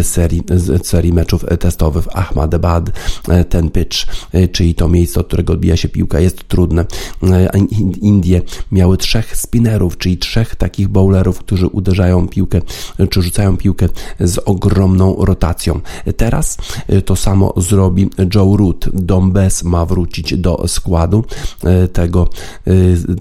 serii, 0.01 0.43
serii 0.83 1.13
meczów 1.13 1.45
testowych 1.59 2.17
Ahmadabad. 2.17 2.91
Ten 3.49 3.69
pitch, 3.69 3.97
czyli 4.51 4.75
to 4.75 4.89
miejsce, 4.89 5.19
od 5.19 5.27
którego 5.27 5.53
odbija 5.53 5.77
się 5.77 5.89
piłka, 5.89 6.19
jest 6.19 6.47
trudne. 6.47 6.85
Indie 8.01 8.41
miały 8.71 8.97
trzech 8.97 9.37
spinnerów, 9.37 9.97
czyli 9.97 10.16
trzech 10.17 10.55
takich 10.55 10.87
bowlerów, 10.87 11.39
którzy 11.39 11.67
uderzają 11.67 12.27
piłkę, 12.27 12.61
czy 13.09 13.21
rzucają 13.21 13.57
piłkę 13.57 13.89
z 14.19 14.37
ogromną 14.45 15.15
rotacją. 15.25 15.79
Teraz 16.17 16.57
e, 16.87 17.01
to 17.01 17.15
samo 17.15 17.53
zrobi 17.57 18.09
Joe 18.35 18.57
Root. 18.57 18.89
Dombes 18.93 19.63
ma 19.63 19.85
wrócić 19.85 20.37
do 20.37 20.67
składu 20.67 21.23
e, 21.63 21.87
tego 21.87 22.29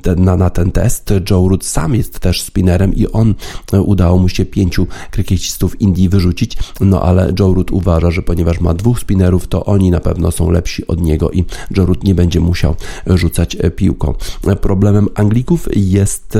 e, 0.07 0.17
na, 0.17 0.37
na 0.37 0.51
ten 0.51 0.73
test. 0.73 1.15
Joe 1.31 1.49
Root 1.49 1.65
sam 1.65 1.95
jest 1.95 2.19
też 2.19 2.43
spinnerem 2.43 2.95
i 2.95 3.07
on 3.09 3.35
udało 3.73 4.19
mu 4.19 4.29
się 4.29 4.45
pięciu 4.45 4.87
krykiecistów 5.11 5.81
Indii 5.81 6.09
wyrzucić, 6.09 6.57
no 6.81 7.03
ale 7.03 7.33
Joe 7.41 7.55
Root 7.55 7.71
uważa, 7.71 8.11
że 8.11 8.23
ponieważ 8.23 8.61
ma 8.61 8.75
dwóch 8.75 9.01
spinnerów, 9.01 9.49
to 9.49 9.65
oni 9.65 9.91
na 9.91 10.01
pewno 10.01 10.31
są 10.31 10.51
lepsi 10.51 10.87
od 10.87 11.01
niego 11.01 11.31
i 11.31 11.45
Joe 11.77 11.87
Root 11.87 12.05
nie 12.05 12.15
będzie 12.15 12.41
musiał 12.41 12.75
rzucać 13.07 13.57
piłką. 13.77 14.15
Problemem 14.61 15.09
Anglików 15.15 15.69
jest 15.77 16.39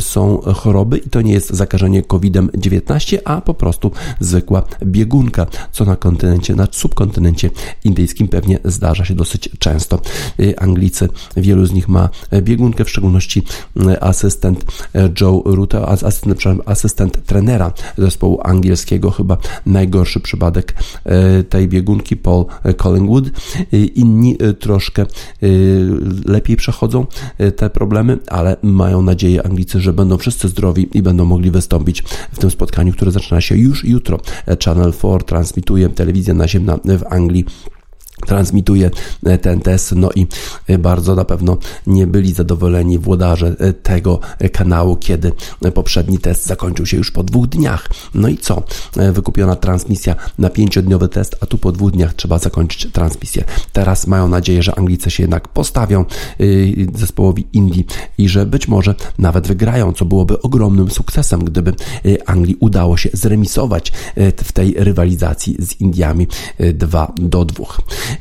są 0.00 0.40
choroby 0.40 0.98
i 0.98 1.10
to 1.10 1.22
nie 1.22 1.32
jest 1.32 1.50
zakażenie 1.50 2.02
COVID-19, 2.02 3.18
a 3.24 3.40
po 3.40 3.54
prostu 3.54 3.90
zwykła 4.20 4.62
biegunka, 4.84 5.46
co 5.72 5.84
na 5.84 5.96
kontynencie, 5.96 6.54
na 6.54 6.68
subkontynencie 6.70 7.50
indyjskim 7.84 8.28
pewnie 8.28 8.58
zdarza 8.64 9.04
się 9.04 9.14
dosyć 9.14 9.48
często. 9.58 10.00
Y, 10.40 10.58
Anglicy, 10.58 11.08
wielu 11.36 11.66
z 11.66 11.72
nich 11.72 11.88
ma 11.88 12.08
biegunkę, 12.42 12.84
w 12.84 12.90
szczególności 12.90 13.42
y, 13.76 14.00
asystent 14.00 14.64
Joe 15.20 15.42
Ruta, 15.44 15.86
asystent, 15.88 16.40
asystent 16.66 17.24
trenera 17.26 17.72
zespołu 17.98 18.40
angielskiego, 18.44 19.10
chyba 19.10 19.36
najgorszy 19.66 20.20
przypadek 20.20 20.74
tej 21.48 21.68
biegunki, 21.68 22.16
Paul 22.16 22.44
Collingwood. 22.76 23.24
Inni 23.94 24.36
troszkę 24.60 25.06
lepiej 26.24 26.56
przechodzą 26.56 27.06
te 27.56 27.70
problemy, 27.70 28.18
ale 28.26 28.56
mają 28.62 29.02
nadzieję 29.02 29.46
Anglicy, 29.46 29.65
że 29.74 29.92
będą 29.92 30.18
wszyscy 30.18 30.48
zdrowi 30.48 30.88
i 30.94 31.02
będą 31.02 31.24
mogli 31.24 31.50
wystąpić 31.50 32.02
w 32.32 32.38
tym 32.38 32.50
spotkaniu, 32.50 32.92
które 32.92 33.10
zaczyna 33.10 33.40
się 33.40 33.56
już 33.56 33.84
jutro. 33.84 34.20
Channel 34.64 34.92
4 34.92 35.24
transmituje 35.24 35.88
telewizja 35.88 36.34
naziemna 36.34 36.78
w 36.84 37.04
Anglii 37.10 37.44
transmituje 38.26 38.90
e, 39.26 39.38
ten 39.38 39.60
test, 39.60 39.92
no 39.92 40.10
i 40.14 40.26
e, 40.66 40.78
bardzo 40.78 41.14
na 41.14 41.24
pewno 41.24 41.58
nie 41.86 42.06
byli 42.06 42.32
zadowoleni 42.32 42.98
włodarze 42.98 43.56
e, 43.58 43.72
tego 43.72 44.20
kanału, 44.52 44.96
kiedy 44.96 45.32
poprzedni 45.74 46.18
test 46.18 46.46
zakończył 46.46 46.86
się 46.86 46.96
już 46.96 47.10
po 47.10 47.22
dwóch 47.22 47.46
dniach. 47.46 47.88
No 48.14 48.28
i 48.28 48.38
co? 48.38 48.62
Wykupiona 49.12 49.56
transmisja 49.56 50.14
na 50.38 50.50
pięciodniowy 50.50 51.08
test, 51.08 51.36
a 51.40 51.46
tu 51.46 51.58
po 51.58 51.72
dwóch 51.72 51.90
dniach 51.90 52.14
trzeba 52.14 52.38
zakończyć 52.38 52.92
transmisję. 52.92 53.44
Teraz 53.72 54.06
mają 54.06 54.28
nadzieję, 54.28 54.62
że 54.62 54.78
Anglicy 54.78 55.10
się 55.10 55.22
jednak 55.22 55.48
postawią 55.48 56.04
zespołowi 56.94 57.46
Indii 57.52 57.86
i 58.18 58.28
że 58.28 58.46
być 58.46 58.68
może 58.68 58.94
nawet 59.18 59.46
wygrają, 59.46 59.92
co 59.92 60.04
byłoby 60.04 60.42
ogromnym 60.42 60.90
sukcesem, 60.90 61.44
gdyby 61.44 61.74
Anglii 62.26 62.56
udało 62.60 62.96
się 62.96 63.10
zremisować 63.12 63.92
w 64.44 64.52
tej 64.52 64.74
rywalizacji 64.76 65.56
z 65.58 65.80
Indiami 65.80 66.26
2 66.74 67.12
do 67.16 67.44
2. 67.44 67.66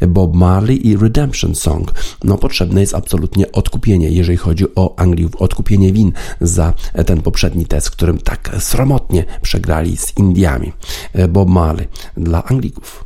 Bob 0.07 0.36
Marley 0.36 0.88
i 0.88 0.97
Redemption 0.97 1.55
Song. 1.55 1.91
No 2.23 2.38
potrzebne 2.38 2.81
jest 2.81 2.95
absolutnie 2.95 3.51
odkupienie, 3.51 4.09
jeżeli 4.09 4.38
chodzi 4.38 4.65
o 4.75 4.99
Angliów, 4.99 5.36
odkupienie 5.36 5.93
win 5.93 6.11
za 6.41 6.73
ten 7.05 7.21
poprzedni 7.21 7.65
test, 7.65 7.91
którym 7.91 8.17
tak 8.17 8.55
sromotnie 8.59 9.25
przegrali 9.41 9.97
z 9.97 10.17
Indiami. 10.17 10.71
Bob 11.29 11.49
Marley 11.49 11.88
dla 12.17 12.43
Anglików. 12.43 13.05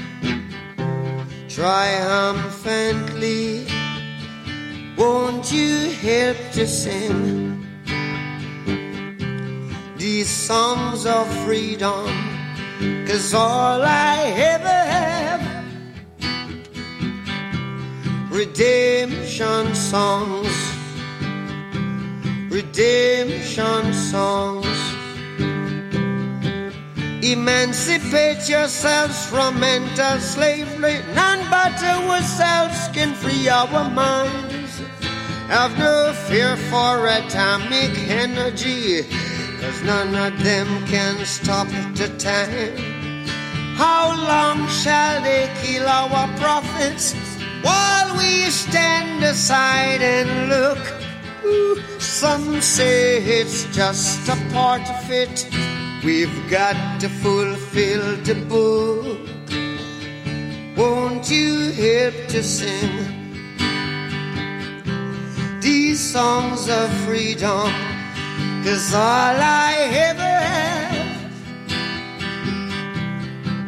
triumphantly. 1.55 3.65
Won't 4.97 5.51
you 5.51 5.91
help 5.91 6.37
to 6.53 6.65
sing 6.65 7.67
these 9.97 10.29
songs 10.29 11.05
of 11.05 11.27
freedom? 11.43 12.07
Cause 13.05 13.33
all 13.33 13.83
I 13.83 14.31
ever 14.53 14.79
have 14.95 15.41
redemption 18.31 19.75
songs, 19.75 20.55
redemption 22.49 23.93
songs. 23.93 24.70
Emancipate 27.23 28.49
yourselves 28.49 29.27
from 29.27 29.59
mental 29.59 30.19
slavery. 30.19 31.03
None 31.13 31.47
but 31.51 31.77
ourselves 31.83 32.87
can 32.93 33.13
free 33.13 33.47
our 33.47 33.89
minds. 33.91 34.81
Have 35.47 35.77
no 35.77 36.13
fear 36.27 36.57
for 36.57 37.05
atomic 37.05 37.95
energy, 38.09 39.03
cause 39.61 39.83
none 39.83 40.15
of 40.15 40.43
them 40.43 40.67
can 40.87 41.23
stop 41.23 41.67
the 41.93 42.09
time. 42.17 43.25
How 43.75 44.15
long 44.17 44.67
shall 44.69 45.21
they 45.21 45.47
kill 45.61 45.87
our 45.87 46.27
prophets 46.39 47.13
while 47.61 48.17
we 48.17 48.49
stand 48.49 49.23
aside 49.23 50.01
and 50.01 50.49
look? 50.49 50.79
Ooh, 51.45 51.79
some 51.99 52.61
say 52.61 53.21
it's 53.21 53.65
just 53.75 54.27
a 54.27 54.37
part 54.51 54.81
of 54.89 55.11
it. 55.11 55.80
We've 56.03 56.49
got 56.49 56.99
to 57.01 57.09
fulfill 57.09 58.15
the 58.23 58.33
book. 58.49 59.19
Won't 60.75 61.29
you 61.29 61.69
help 61.73 62.27
to 62.29 62.41
sing 62.41 62.89
these 65.61 65.99
songs 65.99 66.67
of 66.69 66.91
freedom? 67.05 67.71
Cause 68.63 68.95
all 68.95 69.37
I 69.37 69.75
ever 70.09 70.21
have 70.23 71.21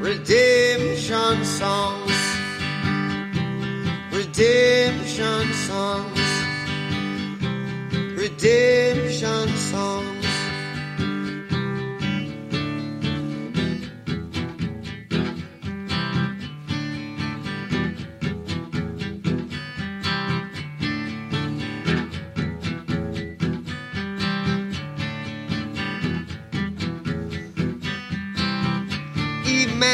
redemption 0.01 1.45
songs, 1.45 2.17
redemption 4.11 5.53
songs, 5.53 6.19
redemption 8.17 9.49
songs. 9.49 9.72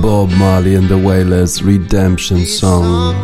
Bob 0.00 0.30
Marley 0.38 0.76
and 0.76 0.88
the 0.88 0.96
Wailers 0.96 1.62
Redemption 1.62 2.46
Song. 2.46 3.14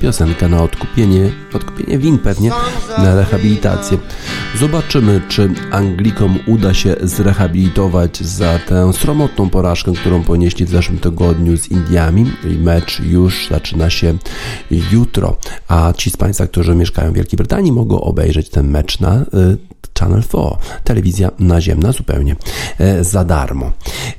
Piosenka 0.00 0.48
na 0.48 0.62
odkupienie, 0.62 1.32
odkupienie 1.54 1.98
win 1.98 2.18
pewnie, 2.18 2.50
na 2.98 3.14
rehabilitację. 3.14 3.98
Zobaczymy, 4.58 5.20
czy 5.28 5.50
Anglikom 5.70 6.38
uda 6.46 6.74
się 6.74 6.96
zrehabilitować 7.02 8.18
za 8.18 8.58
tę 8.58 8.92
sromotną 8.92 9.50
porażkę, 9.50 9.92
którą 9.92 10.22
ponieśli 10.22 10.66
w 10.66 10.70
zeszłym 10.70 10.98
tygodniu 10.98 11.56
z 11.56 11.68
Indiami. 11.68 12.32
Mecz 12.58 13.00
już 13.00 13.48
zaczyna 13.50 13.90
się 13.90 14.14
jutro, 14.92 15.36
a 15.68 15.92
ci 15.96 16.10
z 16.10 16.16
Państwa, 16.16 16.46
którzy 16.46 16.74
mieszkają 16.74 17.12
w 17.12 17.14
Wielkiej 17.14 17.36
Brytanii, 17.36 17.72
mogą 17.72 18.00
obejrzeć 18.00 18.50
ten 18.50 18.70
mecz 18.70 19.00
na 19.00 19.20
y, 19.20 19.24
Channel 19.98 20.22
4, 20.22 20.56
telewizja 20.84 21.30
naziemna 21.38 21.92
zupełnie 21.92 22.36
e, 22.78 23.04
za 23.04 23.24
darmo. 23.24 23.72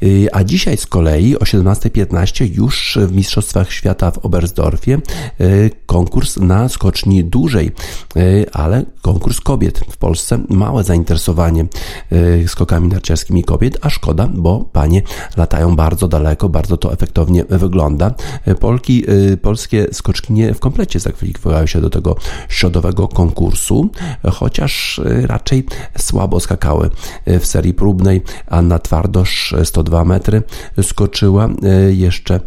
Y, 0.04 0.28
A 0.32 0.44
dzisiaj 0.44 0.78
z 0.78 0.86
kolei 0.86 1.38
o 1.38 1.44
17.15 1.44 2.58
już 2.58 2.98
w 3.02 3.12
Mistrzostwach 3.12 3.72
Świata 3.72 4.12
w 4.12 4.18
Oberstdorfie 4.18 4.98
y, 5.42 5.70
konkurs 5.86 6.38
na 6.38 6.70
skoczni 6.70 7.24
dłużej, 7.30 7.72
y, 8.18 8.46
ale 8.54 8.86
konkurs 9.02 9.42
kobiet. 9.42 9.80
W 9.90 9.98
Polsce 9.98 10.40
małe 10.50 10.84
zainteresowanie 10.84 11.66
y, 12.12 12.48
skokami 12.48 12.88
narciarskimi 12.88 13.44
kobiet, 13.44 13.78
a 13.82 13.90
szkoda, 13.90 14.28
bo 14.34 14.66
panie 14.72 15.02
latają 15.38 15.76
bardzo 15.76 16.08
daleko, 16.08 16.50
bardzo 16.50 16.78
to 16.78 16.94
efektownie 16.94 17.46
wygląda. 17.50 18.14
Y, 18.48 18.56
Polki, 18.56 19.04
polskie 19.42 19.88
skoczkinie 19.92 20.54
w 20.54 20.60
komplecie 20.60 21.00
zakwalifikowały 21.00 21.68
się 21.68 21.82
do 21.82 21.90
tego 21.90 22.16
środowego 22.50 23.08
konkursu, 23.08 23.90
chociaż 24.32 25.02
raczej 25.24 25.66
słabo 25.98 26.40
skakały 26.40 26.90
w 27.26 27.46
serii 27.46 27.74
próbnej. 27.74 28.22
Anna 28.48 28.80
Twardosz 28.80 29.54
y, 29.54 29.66
102 29.66 30.06
metry 30.06 30.44
skoczyła, 30.82 31.50
jeszcze 31.90 32.40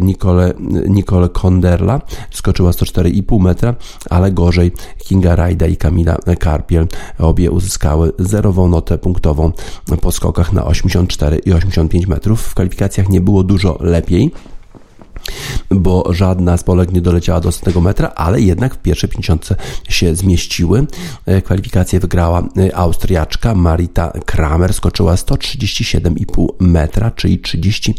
Nicole, 0.00 0.54
Nicole 0.88 1.28
Konderla 1.28 2.00
skoczyła 2.30 2.70
104,5 2.70 3.40
metra, 3.40 3.57
ale 4.10 4.32
gorzej 4.32 4.72
Kinga 4.98 5.36
Rajda 5.36 5.66
i 5.66 5.76
Kamila 5.76 6.16
Karpiel. 6.38 6.86
Obie 7.18 7.50
uzyskały 7.50 8.12
zerową 8.18 8.68
notę 8.68 8.98
punktową 8.98 9.52
po 10.00 10.12
skokach 10.12 10.52
na 10.52 10.64
84 10.64 11.38
i 11.38 11.52
85 11.52 12.06
metrów. 12.06 12.42
W 12.42 12.54
kwalifikacjach 12.54 13.08
nie 13.08 13.20
było 13.20 13.42
dużo 13.42 13.78
lepiej 13.80 14.30
bo 15.70 16.04
żadna 16.10 16.56
z 16.56 16.64
Polek 16.64 16.92
nie 16.92 17.00
doleciała 17.00 17.40
do 17.40 17.52
100 17.52 17.80
metra, 17.80 18.08
ale 18.08 18.40
jednak 18.40 18.74
w 18.74 18.78
pierwszej 18.78 19.10
50 19.10 19.48
się 19.88 20.14
zmieściły. 20.14 20.86
E, 21.26 21.42
Kwalifikację 21.42 22.00
wygrała 22.00 22.42
e, 22.56 22.76
Austriaczka 22.76 23.54
Marita 23.54 24.12
Kramer, 24.26 24.74
skoczyła 24.74 25.14
137,5 25.14 26.46
metra, 26.60 27.10
czyli 27.10 27.38
30 27.38 27.94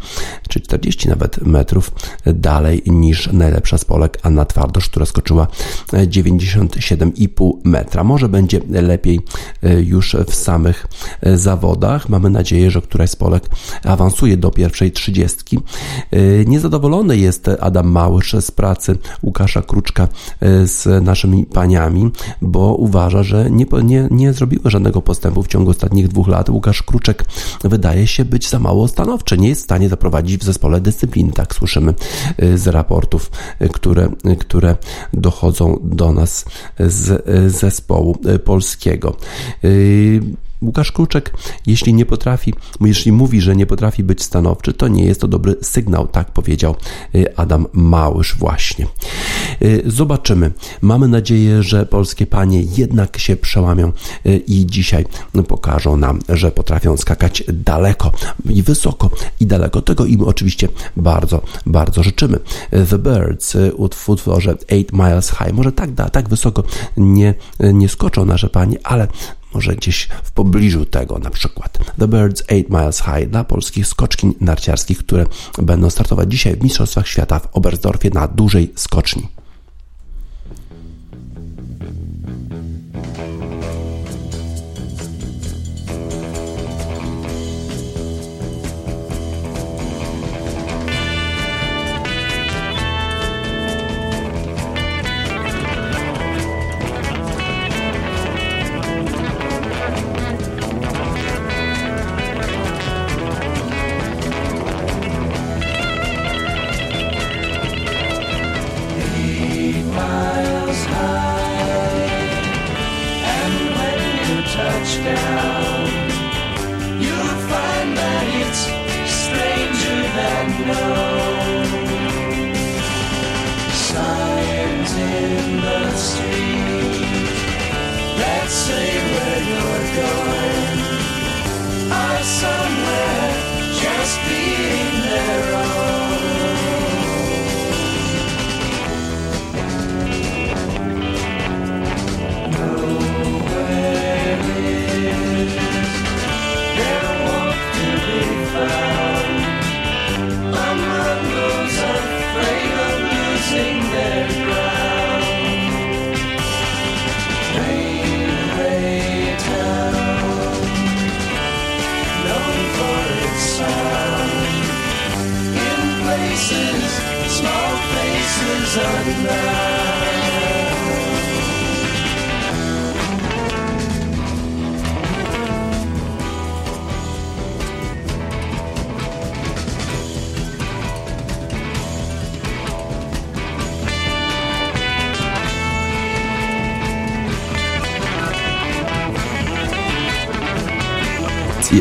czy 0.49 0.59
40 0.59 1.09
nawet 1.09 1.41
metrów 1.41 1.91
dalej 2.25 2.81
niż 2.85 3.31
najlepsza 3.33 3.77
z 3.77 3.85
Polek 3.85 4.17
Anna 4.23 4.45
Twardosz, 4.45 4.89
która 4.89 5.05
skoczyła 5.05 5.47
e, 5.93 6.07
97,5 6.07 7.51
metra. 7.63 8.03
Może 8.03 8.29
będzie 8.29 8.61
lepiej 8.69 9.19
e, 9.63 9.81
już 9.81 10.15
w 10.27 10.35
samych 10.35 10.87
e, 11.21 11.37
zawodach. 11.37 12.09
Mamy 12.09 12.29
nadzieję, 12.29 12.71
że 12.71 12.81
któraś 12.81 13.09
z 13.09 13.15
Polek 13.15 13.49
awansuje 13.83 14.37
do 14.37 14.51
pierwszej 14.51 14.91
trzydziestki. 14.91 15.59
E, 16.11 16.45
Niezadowolony 16.45 17.17
jest 17.21 17.49
Adam 17.59 17.87
Małysz 17.87 18.33
z 18.33 18.51
pracy 18.51 18.97
Łukasza 19.23 19.61
Kruczka 19.61 20.07
e, 20.39 20.67
z 20.67 21.05
naszymi 21.05 21.45
paniami, 21.45 22.11
bo 22.41 22.75
uważa, 22.75 23.23
że 23.23 23.51
nie, 23.51 23.65
nie, 23.83 24.07
nie 24.11 24.33
zrobiły 24.33 24.61
żadnego 24.71 25.01
postępu 25.01 25.43
w 25.43 25.47
ciągu 25.47 25.71
ostatnich 25.71 26.07
dwóch 26.07 26.27
lat. 26.27 26.49
Łukasz 26.49 26.83
Kruczek 26.83 27.25
wydaje 27.63 28.07
się 28.07 28.25
być 28.25 28.49
za 28.49 28.59
mało 28.59 28.87
stanowczy, 28.87 29.37
nie 29.37 29.49
jest 29.49 29.61
w 29.61 29.63
stanie 29.63 29.89
zaprowadzić 29.89 30.41
w 30.41 30.43
zespole 30.43 30.81
dyscypliny, 30.81 31.31
tak 31.31 31.55
słyszymy 31.55 31.93
e, 32.37 32.57
z 32.57 32.67
raportów, 32.67 33.31
e, 33.59 33.69
które, 33.69 34.09
które 34.39 34.75
dochodzą 35.13 35.79
do 35.83 36.13
nas 36.13 36.45
z 36.79 37.25
zespołu 37.51 38.17
polskiego. 38.45 39.15
Łukasz 40.61 40.91
Kruczek, 40.91 41.33
jeśli 41.67 41.93
nie 41.93 42.05
potrafi, 42.05 42.53
jeśli 42.81 43.11
mówi, 43.11 43.41
że 43.41 43.55
nie 43.55 43.65
potrafi 43.65 44.03
być 44.03 44.23
stanowczy, 44.23 44.73
to 44.73 44.87
nie 44.87 45.05
jest 45.05 45.21
to 45.21 45.27
dobry 45.27 45.55
sygnał, 45.61 46.07
tak 46.07 46.31
powiedział 46.31 46.75
y, 47.15 47.37
Adam 47.37 47.67
Małysz 47.73 48.35
właśnie. 48.37 48.87
Y, 49.61 49.83
Zobaczymy. 49.85 50.51
Mamy 50.81 51.07
nadzieję, 51.07 51.63
że 51.63 51.85
polskie 51.85 52.27
panie 52.27 52.61
jednak 52.77 53.17
się 53.17 53.35
przełamią 53.35 53.91
y, 54.25 54.37
i 54.37 54.65
dzisiaj 54.65 55.05
pokażą 55.47 55.97
nam, 55.97 56.19
że 56.29 56.51
potrafią 56.51 56.97
skakać 56.97 57.43
daleko 57.53 58.11
i 58.49 58.63
wysoko 58.63 59.09
i 59.39 59.45
daleko. 59.45 59.81
Tego 59.81 60.05
im 60.05 60.21
oczywiście 60.21 60.67
bardzo, 60.97 61.41
bardzo 61.65 62.03
życzymy. 62.03 62.39
The 62.89 62.97
Birds 62.97 63.57
w 63.93 64.09
utworze 64.09 64.57
8 64.67 64.83
Miles 64.93 65.29
High. 65.29 65.53
Może 65.53 65.71
tak, 65.71 65.91
da, 65.91 66.09
tak 66.09 66.29
wysoko 66.29 66.63
nie, 66.97 67.33
nie 67.73 67.89
skoczą 67.89 68.25
nasze 68.25 68.49
panie, 68.49 68.77
ale 68.83 69.07
może 69.53 69.75
gdzieś 69.75 70.07
w 70.23 70.31
pobliżu 70.31 70.85
tego 70.85 71.19
na 71.19 71.29
przykład. 71.29 71.77
The 71.99 72.07
Birds 72.07 72.43
8 72.47 72.65
Miles 72.69 73.01
High 73.01 73.29
dla 73.29 73.43
polskich 73.43 73.87
skoczkiń 73.87 74.33
narciarskich, 74.41 74.97
które 74.97 75.25
będą 75.61 75.89
startować 75.89 76.31
dzisiaj 76.31 76.55
w 76.55 76.63
Mistrzostwach 76.63 77.07
Świata 77.07 77.39
w 77.39 77.47
Oberstdorfie 77.53 78.09
na 78.13 78.27
dużej 78.27 78.73
skoczni. 78.75 79.38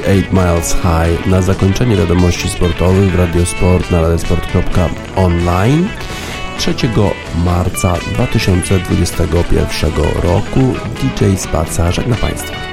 28 0.00 0.32
Miles 0.32 0.76
High 0.82 1.26
na 1.26 1.42
zakończenie 1.42 1.96
wiadomości 1.96 2.48
sportowych 2.48 3.12
w 3.12 3.18
Radiosport 3.18 3.90
na 3.90 4.00
radiosport.online 4.00 5.88
3 6.58 6.74
marca 7.44 7.94
2021 8.14 9.92
roku. 10.22 10.60
DJ 11.02 11.36
Spaca 11.36 11.92
żegna 11.92 12.16
Państwa. 12.16 12.67